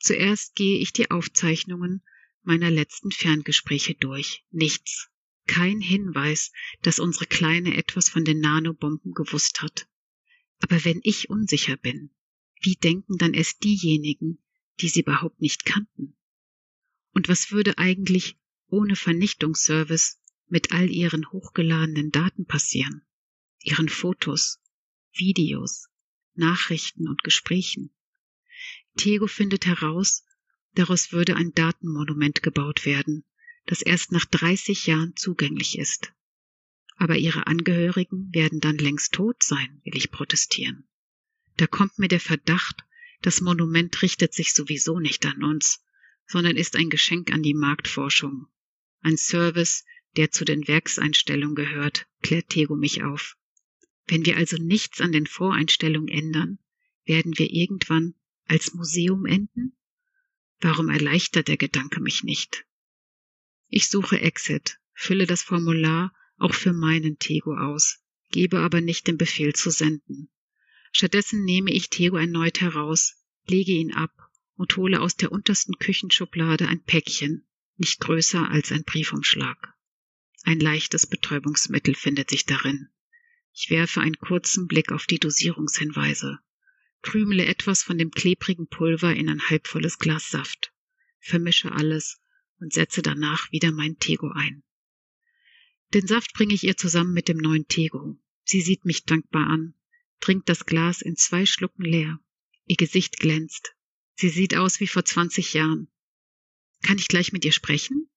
Zuerst 0.00 0.54
gehe 0.56 0.78
ich 0.78 0.92
die 0.92 1.10
Aufzeichnungen 1.10 2.02
meiner 2.42 2.70
letzten 2.70 3.10
Ferngespräche 3.10 3.94
durch. 3.94 4.44
Nichts. 4.50 5.08
Kein 5.46 5.80
Hinweis, 5.80 6.52
dass 6.82 6.98
unsere 6.98 7.26
Kleine 7.26 7.76
etwas 7.76 8.08
von 8.08 8.24
den 8.24 8.40
Nanobomben 8.40 9.12
gewusst 9.12 9.62
hat. 9.62 9.88
Aber 10.60 10.84
wenn 10.84 11.00
ich 11.02 11.30
unsicher 11.30 11.76
bin, 11.76 12.10
wie 12.60 12.74
denken 12.74 13.16
dann 13.18 13.34
erst 13.34 13.62
diejenigen, 13.64 14.38
die 14.80 14.88
sie 14.88 15.00
überhaupt 15.00 15.40
nicht 15.40 15.64
kannten? 15.64 16.16
Und 17.12 17.28
was 17.28 17.50
würde 17.50 17.78
eigentlich 17.78 18.36
ohne 18.68 18.96
Vernichtungsservice 18.96 20.20
mit 20.48 20.72
all 20.72 20.90
ihren 20.90 21.30
hochgeladenen 21.30 22.10
Daten 22.10 22.46
passieren? 22.46 23.02
Ihren 23.60 23.88
Fotos, 23.88 24.60
Videos, 25.12 25.88
Nachrichten 26.34 27.08
und 27.08 27.22
Gesprächen? 27.22 27.90
Tego 28.96 29.26
findet 29.26 29.66
heraus, 29.66 30.24
daraus 30.78 31.10
würde 31.10 31.34
ein 31.34 31.52
Datenmonument 31.54 32.42
gebaut 32.42 32.86
werden, 32.86 33.24
das 33.66 33.82
erst 33.82 34.12
nach 34.12 34.24
30 34.24 34.86
Jahren 34.86 35.16
zugänglich 35.16 35.76
ist. 35.76 36.12
Aber 36.96 37.16
ihre 37.16 37.46
Angehörigen 37.48 38.28
werden 38.32 38.60
dann 38.60 38.78
längst 38.78 39.12
tot 39.12 39.42
sein, 39.42 39.80
will 39.84 39.96
ich 39.96 40.10
protestieren. 40.10 40.88
Da 41.56 41.66
kommt 41.66 41.98
mir 41.98 42.08
der 42.08 42.20
Verdacht, 42.20 42.84
das 43.22 43.40
Monument 43.40 44.00
richtet 44.02 44.32
sich 44.34 44.54
sowieso 44.54 45.00
nicht 45.00 45.26
an 45.26 45.42
uns, 45.42 45.82
sondern 46.26 46.56
ist 46.56 46.76
ein 46.76 46.90
Geschenk 46.90 47.32
an 47.32 47.42
die 47.42 47.54
Marktforschung. 47.54 48.46
Ein 49.00 49.16
Service, 49.16 49.84
der 50.16 50.30
zu 50.30 50.44
den 50.44 50.68
Werkseinstellungen 50.68 51.56
gehört, 51.56 52.06
klärt 52.22 52.50
Tego 52.50 52.76
mich 52.76 53.02
auf. 53.02 53.36
Wenn 54.06 54.24
wir 54.24 54.36
also 54.36 54.56
nichts 54.56 55.00
an 55.00 55.10
den 55.10 55.26
Voreinstellungen 55.26 56.08
ändern, 56.08 56.58
werden 57.04 57.36
wir 57.36 57.50
irgendwann 57.50 58.14
als 58.46 58.74
Museum 58.74 59.26
enden? 59.26 59.77
Warum 60.60 60.88
erleichtert 60.88 61.48
der 61.48 61.56
Gedanke 61.56 62.00
mich 62.00 62.24
nicht? 62.24 62.64
Ich 63.68 63.88
suche 63.88 64.20
Exit, 64.20 64.78
fülle 64.92 65.26
das 65.26 65.42
Formular 65.42 66.12
auch 66.38 66.54
für 66.54 66.72
meinen 66.72 67.18
Tego 67.18 67.56
aus, 67.56 68.00
gebe 68.30 68.60
aber 68.60 68.80
nicht 68.80 69.06
den 69.06 69.18
Befehl 69.18 69.54
zu 69.54 69.70
senden. 69.70 70.30
Stattdessen 70.92 71.44
nehme 71.44 71.72
ich 71.72 71.90
Tego 71.90 72.16
erneut 72.16 72.60
heraus, 72.60 73.14
lege 73.46 73.72
ihn 73.72 73.92
ab 73.92 74.12
und 74.56 74.76
hole 74.76 75.00
aus 75.00 75.16
der 75.16 75.32
untersten 75.32 75.78
Küchenschublade 75.78 76.66
ein 76.66 76.82
Päckchen, 76.82 77.46
nicht 77.76 78.00
größer 78.00 78.50
als 78.50 78.72
ein 78.72 78.84
Briefumschlag. 78.84 79.74
Ein 80.42 80.60
leichtes 80.60 81.06
Betäubungsmittel 81.06 81.94
findet 81.94 82.30
sich 82.30 82.46
darin. 82.46 82.88
Ich 83.52 83.70
werfe 83.70 84.00
einen 84.00 84.18
kurzen 84.18 84.66
Blick 84.66 84.92
auf 84.92 85.06
die 85.06 85.18
Dosierungshinweise, 85.18 86.38
krümele 87.02 87.46
etwas 87.46 87.82
von 87.82 87.98
dem 87.98 88.10
klebrigen 88.10 88.68
Pulver 88.68 89.14
in 89.14 89.28
ein 89.28 89.48
halbvolles 89.48 89.98
Glas 89.98 90.30
Saft, 90.30 90.72
vermische 91.20 91.72
alles 91.72 92.20
und 92.60 92.72
setze 92.72 93.02
danach 93.02 93.50
wieder 93.52 93.72
mein 93.72 93.98
Tego 93.98 94.30
ein. 94.34 94.62
Den 95.94 96.06
Saft 96.06 96.34
bringe 96.34 96.54
ich 96.54 96.64
ihr 96.64 96.76
zusammen 96.76 97.14
mit 97.14 97.28
dem 97.28 97.38
neuen 97.38 97.66
Tego. 97.66 98.18
Sie 98.44 98.60
sieht 98.60 98.84
mich 98.84 99.04
dankbar 99.04 99.46
an, 99.46 99.74
trinkt 100.20 100.48
das 100.48 100.66
Glas 100.66 101.00
in 101.00 101.16
zwei 101.16 101.46
Schlucken 101.46 101.84
leer. 101.84 102.20
Ihr 102.66 102.76
Gesicht 102.76 103.18
glänzt. 103.18 103.74
Sie 104.14 104.28
sieht 104.28 104.54
aus 104.54 104.80
wie 104.80 104.86
vor 104.86 105.04
zwanzig 105.04 105.54
Jahren. 105.54 105.88
Kann 106.82 106.98
ich 106.98 107.08
gleich 107.08 107.32
mit 107.32 107.44
ihr 107.44 107.52
sprechen? 107.52 108.10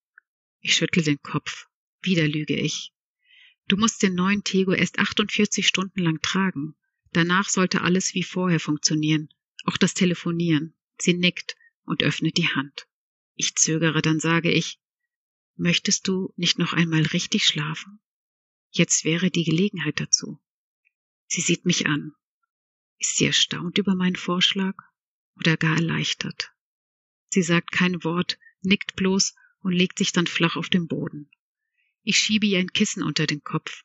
Ich 0.59 0.75
schüttle 0.75 1.03
den 1.03 1.21
Kopf. 1.21 1.67
Wieder 2.01 2.27
lüge 2.27 2.55
ich. 2.55 2.91
Du 3.67 3.77
musst 3.77 4.03
den 4.03 4.15
neuen 4.15 4.43
Tego 4.43 4.73
erst 4.73 4.99
48 4.99 5.65
Stunden 5.65 6.01
lang 6.01 6.21
tragen. 6.21 6.75
Danach 7.11 7.49
sollte 7.49 7.81
alles 7.81 8.13
wie 8.13 8.23
vorher 8.23 8.59
funktionieren. 8.59 9.29
Auch 9.65 9.77
das 9.77 9.93
Telefonieren. 9.93 10.73
Sie 10.97 11.13
nickt 11.13 11.55
und 11.83 12.03
öffnet 12.03 12.37
die 12.37 12.47
Hand. 12.47 12.87
Ich 13.35 13.55
zögere, 13.55 14.01
dann 14.01 14.19
sage 14.19 14.51
ich, 14.51 14.79
möchtest 15.55 16.07
du 16.07 16.33
nicht 16.35 16.57
noch 16.57 16.73
einmal 16.73 17.01
richtig 17.01 17.45
schlafen? 17.45 17.99
Jetzt 18.69 19.03
wäre 19.03 19.29
die 19.29 19.43
Gelegenheit 19.43 19.99
dazu. 19.99 20.39
Sie 21.27 21.41
sieht 21.41 21.65
mich 21.65 21.87
an. 21.87 22.13
Ist 22.97 23.17
sie 23.17 23.25
erstaunt 23.25 23.77
über 23.77 23.95
meinen 23.95 24.15
Vorschlag 24.15 24.75
oder 25.35 25.57
gar 25.57 25.75
erleichtert? 25.75 26.51
Sie 27.29 27.41
sagt 27.41 27.71
kein 27.71 28.03
Wort, 28.03 28.37
nickt 28.61 28.95
bloß 28.95 29.35
und 29.59 29.73
legt 29.73 29.97
sich 29.97 30.11
dann 30.11 30.27
flach 30.27 30.55
auf 30.55 30.69
den 30.69 30.87
Boden. 30.87 31.29
Ich 32.03 32.17
schiebe 32.17 32.45
ihr 32.45 32.59
ein 32.59 32.73
Kissen 32.73 33.03
unter 33.03 33.27
den 33.27 33.43
Kopf. 33.43 33.83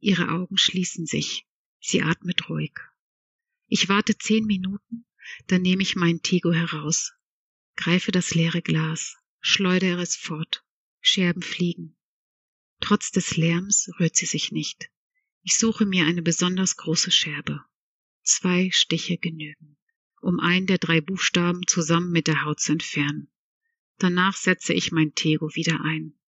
Ihre 0.00 0.28
Augen 0.30 0.58
schließen 0.58 1.06
sich. 1.06 1.46
Sie 1.86 2.00
atmet 2.00 2.48
ruhig. 2.48 2.72
Ich 3.66 3.90
warte 3.90 4.16
zehn 4.16 4.46
Minuten, 4.46 5.04
dann 5.48 5.60
nehme 5.60 5.82
ich 5.82 5.96
meinen 5.96 6.22
Tego 6.22 6.50
heraus, 6.50 7.12
greife 7.76 8.10
das 8.10 8.34
leere 8.34 8.62
Glas, 8.62 9.18
schleudere 9.40 10.00
es 10.00 10.16
fort. 10.16 10.64
Scherben 11.02 11.42
fliegen. 11.42 11.98
Trotz 12.80 13.10
des 13.10 13.36
Lärms 13.36 13.90
rührt 14.00 14.16
sie 14.16 14.24
sich 14.24 14.50
nicht. 14.50 14.88
Ich 15.42 15.58
suche 15.58 15.84
mir 15.84 16.06
eine 16.06 16.22
besonders 16.22 16.78
große 16.78 17.10
Scherbe. 17.10 17.62
Zwei 18.22 18.70
Stiche 18.72 19.18
genügen, 19.18 19.76
um 20.22 20.40
einen 20.40 20.66
der 20.66 20.78
drei 20.78 21.02
Buchstaben 21.02 21.66
zusammen 21.66 22.10
mit 22.12 22.28
der 22.28 22.46
Haut 22.46 22.60
zu 22.60 22.72
entfernen. 22.72 23.30
Danach 23.98 24.36
setze 24.36 24.72
ich 24.72 24.90
mein 24.90 25.14
Tego 25.14 25.54
wieder 25.54 25.82
ein, 25.82 26.18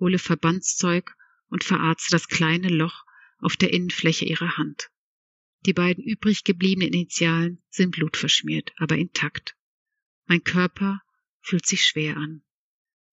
hole 0.00 0.18
Verbandszeug 0.18 1.14
und 1.46 1.62
verarze 1.62 2.10
das 2.10 2.26
kleine 2.26 2.68
Loch 2.68 3.04
auf 3.38 3.56
der 3.56 3.72
Innenfläche 3.72 4.24
ihrer 4.24 4.56
Hand. 4.56 4.90
Die 5.66 5.72
beiden 5.72 6.04
übrig 6.04 6.44
gebliebenen 6.44 6.92
Initialen 6.92 7.62
sind 7.70 7.92
blutverschmiert, 7.92 8.72
aber 8.76 8.98
intakt. 8.98 9.56
Mein 10.26 10.44
Körper 10.44 11.00
fühlt 11.40 11.64
sich 11.66 11.84
schwer 11.84 12.18
an. 12.18 12.42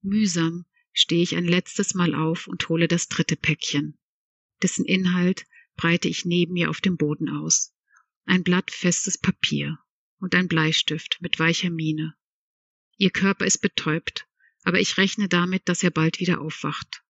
Mühsam 0.01 0.65
stehe 0.91 1.23
ich 1.23 1.35
ein 1.35 1.45
letztes 1.45 1.93
Mal 1.93 2.13
auf 2.13 2.47
und 2.47 2.67
hole 2.67 2.89
das 2.89 3.07
dritte 3.07 3.37
Päckchen. 3.37 3.97
Dessen 4.61 4.83
Inhalt 4.83 5.45
breite 5.77 6.09
ich 6.09 6.25
neben 6.25 6.53
mir 6.53 6.69
auf 6.69 6.81
dem 6.81 6.97
Boden 6.97 7.29
aus. 7.29 7.73
Ein 8.25 8.43
Blatt 8.43 8.69
festes 8.69 9.17
Papier 9.17 9.79
und 10.19 10.35
ein 10.35 10.49
Bleistift 10.49 11.19
mit 11.21 11.39
weicher 11.39 11.69
Miene. 11.69 12.15
Ihr 12.97 13.11
Körper 13.11 13.45
ist 13.45 13.59
betäubt, 13.59 14.27
aber 14.63 14.79
ich 14.79 14.97
rechne 14.97 15.29
damit, 15.29 15.69
dass 15.69 15.83
er 15.83 15.91
bald 15.91 16.19
wieder 16.19 16.41
aufwacht. 16.41 17.03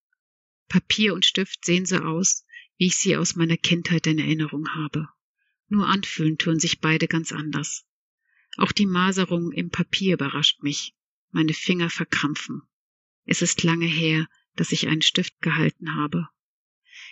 Papier 0.68 1.14
und 1.14 1.26
Stift 1.26 1.64
sehen 1.64 1.84
so 1.84 1.96
aus, 1.96 2.46
wie 2.78 2.86
ich 2.86 2.96
sie 2.96 3.16
aus 3.16 3.34
meiner 3.34 3.56
Kindheit 3.56 4.06
in 4.06 4.18
Erinnerung 4.18 4.68
habe. 4.74 5.08
Nur 5.72 5.88
anfühlen 5.88 6.36
tun 6.36 6.60
sich 6.60 6.80
beide 6.80 7.08
ganz 7.08 7.32
anders. 7.32 7.86
Auch 8.58 8.72
die 8.72 8.84
Maserung 8.84 9.52
im 9.52 9.70
Papier 9.70 10.12
überrascht 10.12 10.62
mich. 10.62 10.94
Meine 11.30 11.54
Finger 11.54 11.88
verkrampfen. 11.88 12.60
Es 13.24 13.40
ist 13.40 13.62
lange 13.62 13.86
her, 13.86 14.28
dass 14.54 14.72
ich 14.72 14.86
einen 14.86 15.00
Stift 15.00 15.40
gehalten 15.40 15.94
habe. 15.94 16.28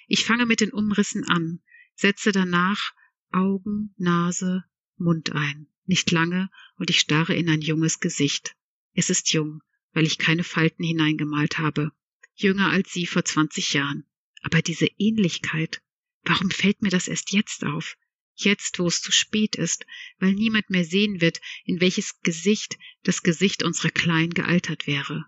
Ich 0.08 0.26
fange 0.26 0.44
mit 0.44 0.60
den 0.60 0.74
Umrissen 0.74 1.24
an, 1.24 1.62
setze 1.94 2.32
danach 2.32 2.92
Augen, 3.32 3.94
Nase, 3.96 4.66
Mund 4.98 5.32
ein. 5.32 5.66
Nicht 5.86 6.10
lange, 6.10 6.50
und 6.76 6.90
ich 6.90 7.00
starre 7.00 7.34
in 7.34 7.48
ein 7.48 7.62
junges 7.62 7.98
Gesicht. 7.98 8.56
Es 8.92 9.08
ist 9.08 9.32
jung, 9.32 9.62
weil 9.94 10.04
ich 10.04 10.18
keine 10.18 10.44
Falten 10.44 10.84
hineingemalt 10.84 11.56
habe. 11.56 11.92
Jünger 12.34 12.68
als 12.68 12.92
sie 12.92 13.06
vor 13.06 13.24
zwanzig 13.24 13.72
Jahren. 13.72 14.04
Aber 14.42 14.60
diese 14.60 14.88
Ähnlichkeit, 14.98 15.80
warum 16.24 16.50
fällt 16.50 16.82
mir 16.82 16.90
das 16.90 17.08
erst 17.08 17.32
jetzt 17.32 17.64
auf? 17.64 17.96
Jetzt 18.44 18.78
wo 18.78 18.86
es 18.86 19.00
zu 19.00 19.12
spät 19.12 19.56
ist, 19.56 19.86
weil 20.18 20.32
niemand 20.32 20.70
mehr 20.70 20.84
sehen 20.84 21.20
wird, 21.20 21.40
in 21.64 21.80
welches 21.80 22.20
Gesicht 22.20 22.78
das 23.02 23.22
Gesicht 23.22 23.62
unserer 23.62 23.90
Kleinen 23.90 24.34
gealtert 24.34 24.86
wäre. 24.86 25.26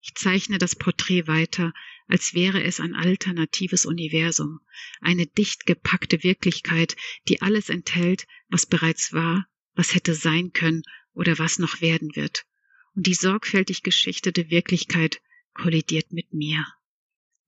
Ich 0.00 0.14
zeichne 0.14 0.58
das 0.58 0.76
Porträt 0.76 1.26
weiter, 1.26 1.72
als 2.08 2.34
wäre 2.34 2.62
es 2.62 2.80
ein 2.80 2.94
alternatives 2.94 3.86
Universum, 3.86 4.60
eine 5.00 5.26
dicht 5.26 5.64
gepackte 5.64 6.22
Wirklichkeit, 6.22 6.96
die 7.28 7.40
alles 7.40 7.70
enthält, 7.70 8.26
was 8.48 8.66
bereits 8.66 9.12
war, 9.12 9.46
was 9.74 9.94
hätte 9.94 10.14
sein 10.14 10.52
können 10.52 10.82
oder 11.14 11.38
was 11.38 11.58
noch 11.58 11.80
werden 11.80 12.14
wird. 12.14 12.44
Und 12.94 13.06
die 13.06 13.14
sorgfältig 13.14 13.82
geschichtete 13.82 14.50
Wirklichkeit 14.50 15.22
kollidiert 15.54 16.12
mit 16.12 16.32
mir. 16.34 16.66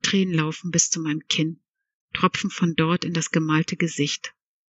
Tränen 0.02 0.34
laufen 0.34 0.70
bis 0.70 0.90
zu 0.90 1.00
meinem 1.00 1.26
Kinn, 1.28 1.60
tropfen 2.14 2.50
von 2.50 2.74
dort 2.74 3.04
in 3.04 3.12
das 3.12 3.30
gemalte 3.30 3.76
Gesicht 3.76 4.35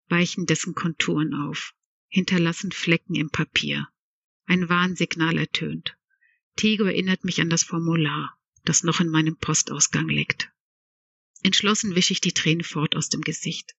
weichen 0.08 0.46
dessen 0.46 0.74
Konturen 0.74 1.34
auf. 1.34 1.74
hinterlassen 2.08 2.72
Flecken 2.72 3.14
im 3.14 3.30
Papier. 3.30 3.88
Ein 4.46 4.68
Warnsignal 4.68 5.36
ertönt. 5.36 5.96
Tego 6.56 6.84
erinnert 6.84 7.24
mich 7.24 7.40
an 7.40 7.50
das 7.50 7.62
Formular, 7.62 8.36
das 8.64 8.82
noch 8.82 9.00
in 9.00 9.08
meinem 9.08 9.36
Postausgang 9.36 10.08
liegt. 10.08 10.50
Entschlossen 11.42 11.94
wische 11.94 12.12
ich 12.12 12.20
die 12.20 12.32
Tränen 12.32 12.64
fort 12.64 12.96
aus 12.96 13.10
dem 13.10 13.20
Gesicht. 13.20 13.76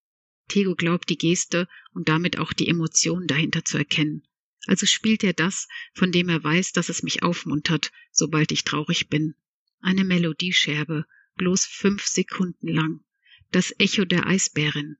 Tego 0.48 0.76
glaubt 0.76 1.10
die 1.10 1.18
Geste 1.18 1.68
und 1.92 2.08
damit 2.08 2.38
auch 2.38 2.54
die 2.54 2.68
Emotion 2.68 3.28
dahinter 3.28 3.66
zu 3.66 3.78
erkennen. 3.78 4.24
Also 4.66 4.86
spielt 4.86 5.24
er 5.24 5.34
das, 5.34 5.68
von 5.94 6.12
dem 6.12 6.30
er 6.30 6.44
weiß, 6.44 6.72
dass 6.74 6.90
es 6.90 7.04
mich 7.04 7.24
aufmuntert, 7.24 7.92
sobald 8.12 8.52
ich 8.52 8.64
traurig 8.64 9.10
bin. 9.10 9.36
Eine 9.82 10.04
Melodiescherbe, 10.04 11.06
bloß 11.36 11.66
fünf 11.66 12.06
Sekunden 12.06 12.68
lang. 12.68 13.04
Das 13.52 13.74
Echo 13.80 14.06
der 14.06 14.28
Eisbärin. 14.28 14.98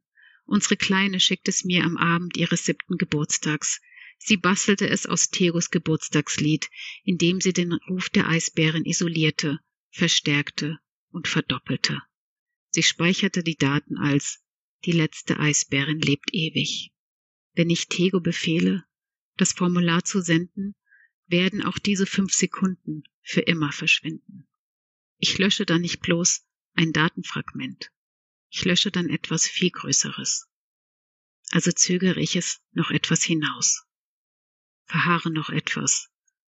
Unsere 0.50 0.78
Kleine 0.78 1.20
schickt 1.20 1.48
es 1.48 1.64
mir 1.64 1.84
am 1.84 1.96
Abend 1.96 2.36
ihres 2.36 2.66
siebten 2.66 2.98
Geburtstags. 2.98 3.82
Sie 4.18 4.36
bastelte 4.36 4.90
es 4.90 5.06
aus 5.06 5.30
Tegos 5.30 5.70
Geburtstagslied, 5.70 6.72
indem 7.04 7.40
sie 7.40 7.54
den 7.54 7.72
Ruf 7.72 8.10
der 8.10 8.28
Eisbärin 8.28 8.84
isolierte, 8.84 9.60
verstärkte 9.92 10.80
und 11.12 11.28
verdoppelte. 11.28 12.02
Sie 12.72 12.82
speicherte 12.82 13.44
die 13.44 13.58
Daten 13.58 13.98
als 13.98 14.44
die 14.86 14.92
letzte 14.92 15.40
Eisbärin 15.40 16.00
lebt 16.00 16.34
ewig. 16.34 16.94
Wenn 17.54 17.70
ich 17.70 17.88
Tego 17.88 18.20
befehle, 18.20 18.86
das 19.38 19.54
Formular 19.54 20.04
zu 20.04 20.20
senden, 20.20 20.74
werden 21.28 21.62
auch 21.62 21.78
diese 21.78 22.08
fünf 22.08 22.34
Sekunden 22.34 23.04
für 23.22 23.42
immer 23.42 23.72
verschwinden. 23.72 24.48
Ich 25.20 25.38
lösche 25.38 25.68
dann 25.68 25.82
nicht 25.82 26.00
bloß 26.00 26.44
ein 26.74 26.92
Datenfragment. 26.92 27.92
Ich 28.50 28.66
lösche 28.66 28.92
dann 28.92 29.10
etwas 29.10 29.46
viel 29.48 29.70
Größeres. 29.70 30.48
Also 31.52 31.72
zögere 31.72 32.20
ich 32.20 32.36
es 32.36 32.62
noch 32.72 32.92
etwas 32.92 33.24
hinaus. 33.24 33.84
Verharre 34.86 35.32
noch 35.32 35.50
etwas 35.50 36.10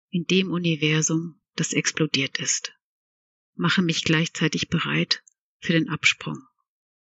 in 0.10 0.26
dem 0.26 0.52
Universum, 0.52 1.42
das 1.56 1.74
explodiert 1.74 2.38
ist. 2.40 2.74
Mache 3.56 3.82
mich 3.82 4.04
gleichzeitig 4.04 4.70
bereit 4.70 5.24
für 5.60 5.74
den 5.74 5.90
Absprung 5.90 6.42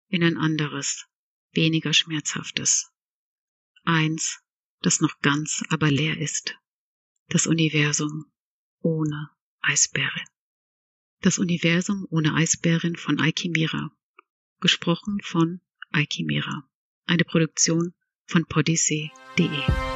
in 0.07 0.23
ein 0.23 0.37
anderes, 0.37 1.05
weniger 1.53 1.93
schmerzhaftes. 1.93 2.91
Eins, 3.83 4.41
das 4.81 5.01
noch 5.01 5.19
ganz, 5.19 5.63
aber 5.69 5.89
leer 5.89 6.17
ist. 6.19 6.55
Das 7.29 7.47
Universum 7.47 8.31
ohne 8.79 9.29
Eisbärin. 9.61 10.27
Das 11.21 11.39
Universum 11.39 12.05
ohne 12.09 12.35
Eisbärin 12.35 12.95
von 12.95 13.19
Aikimira. 13.19 13.91
Gesprochen 14.63 15.19
von 15.21 15.59
Aikimira. 15.91 16.63
Eine 17.05 17.25
Produktion 17.25 17.93
von 18.25 18.45
podyssee.de. 18.45 19.92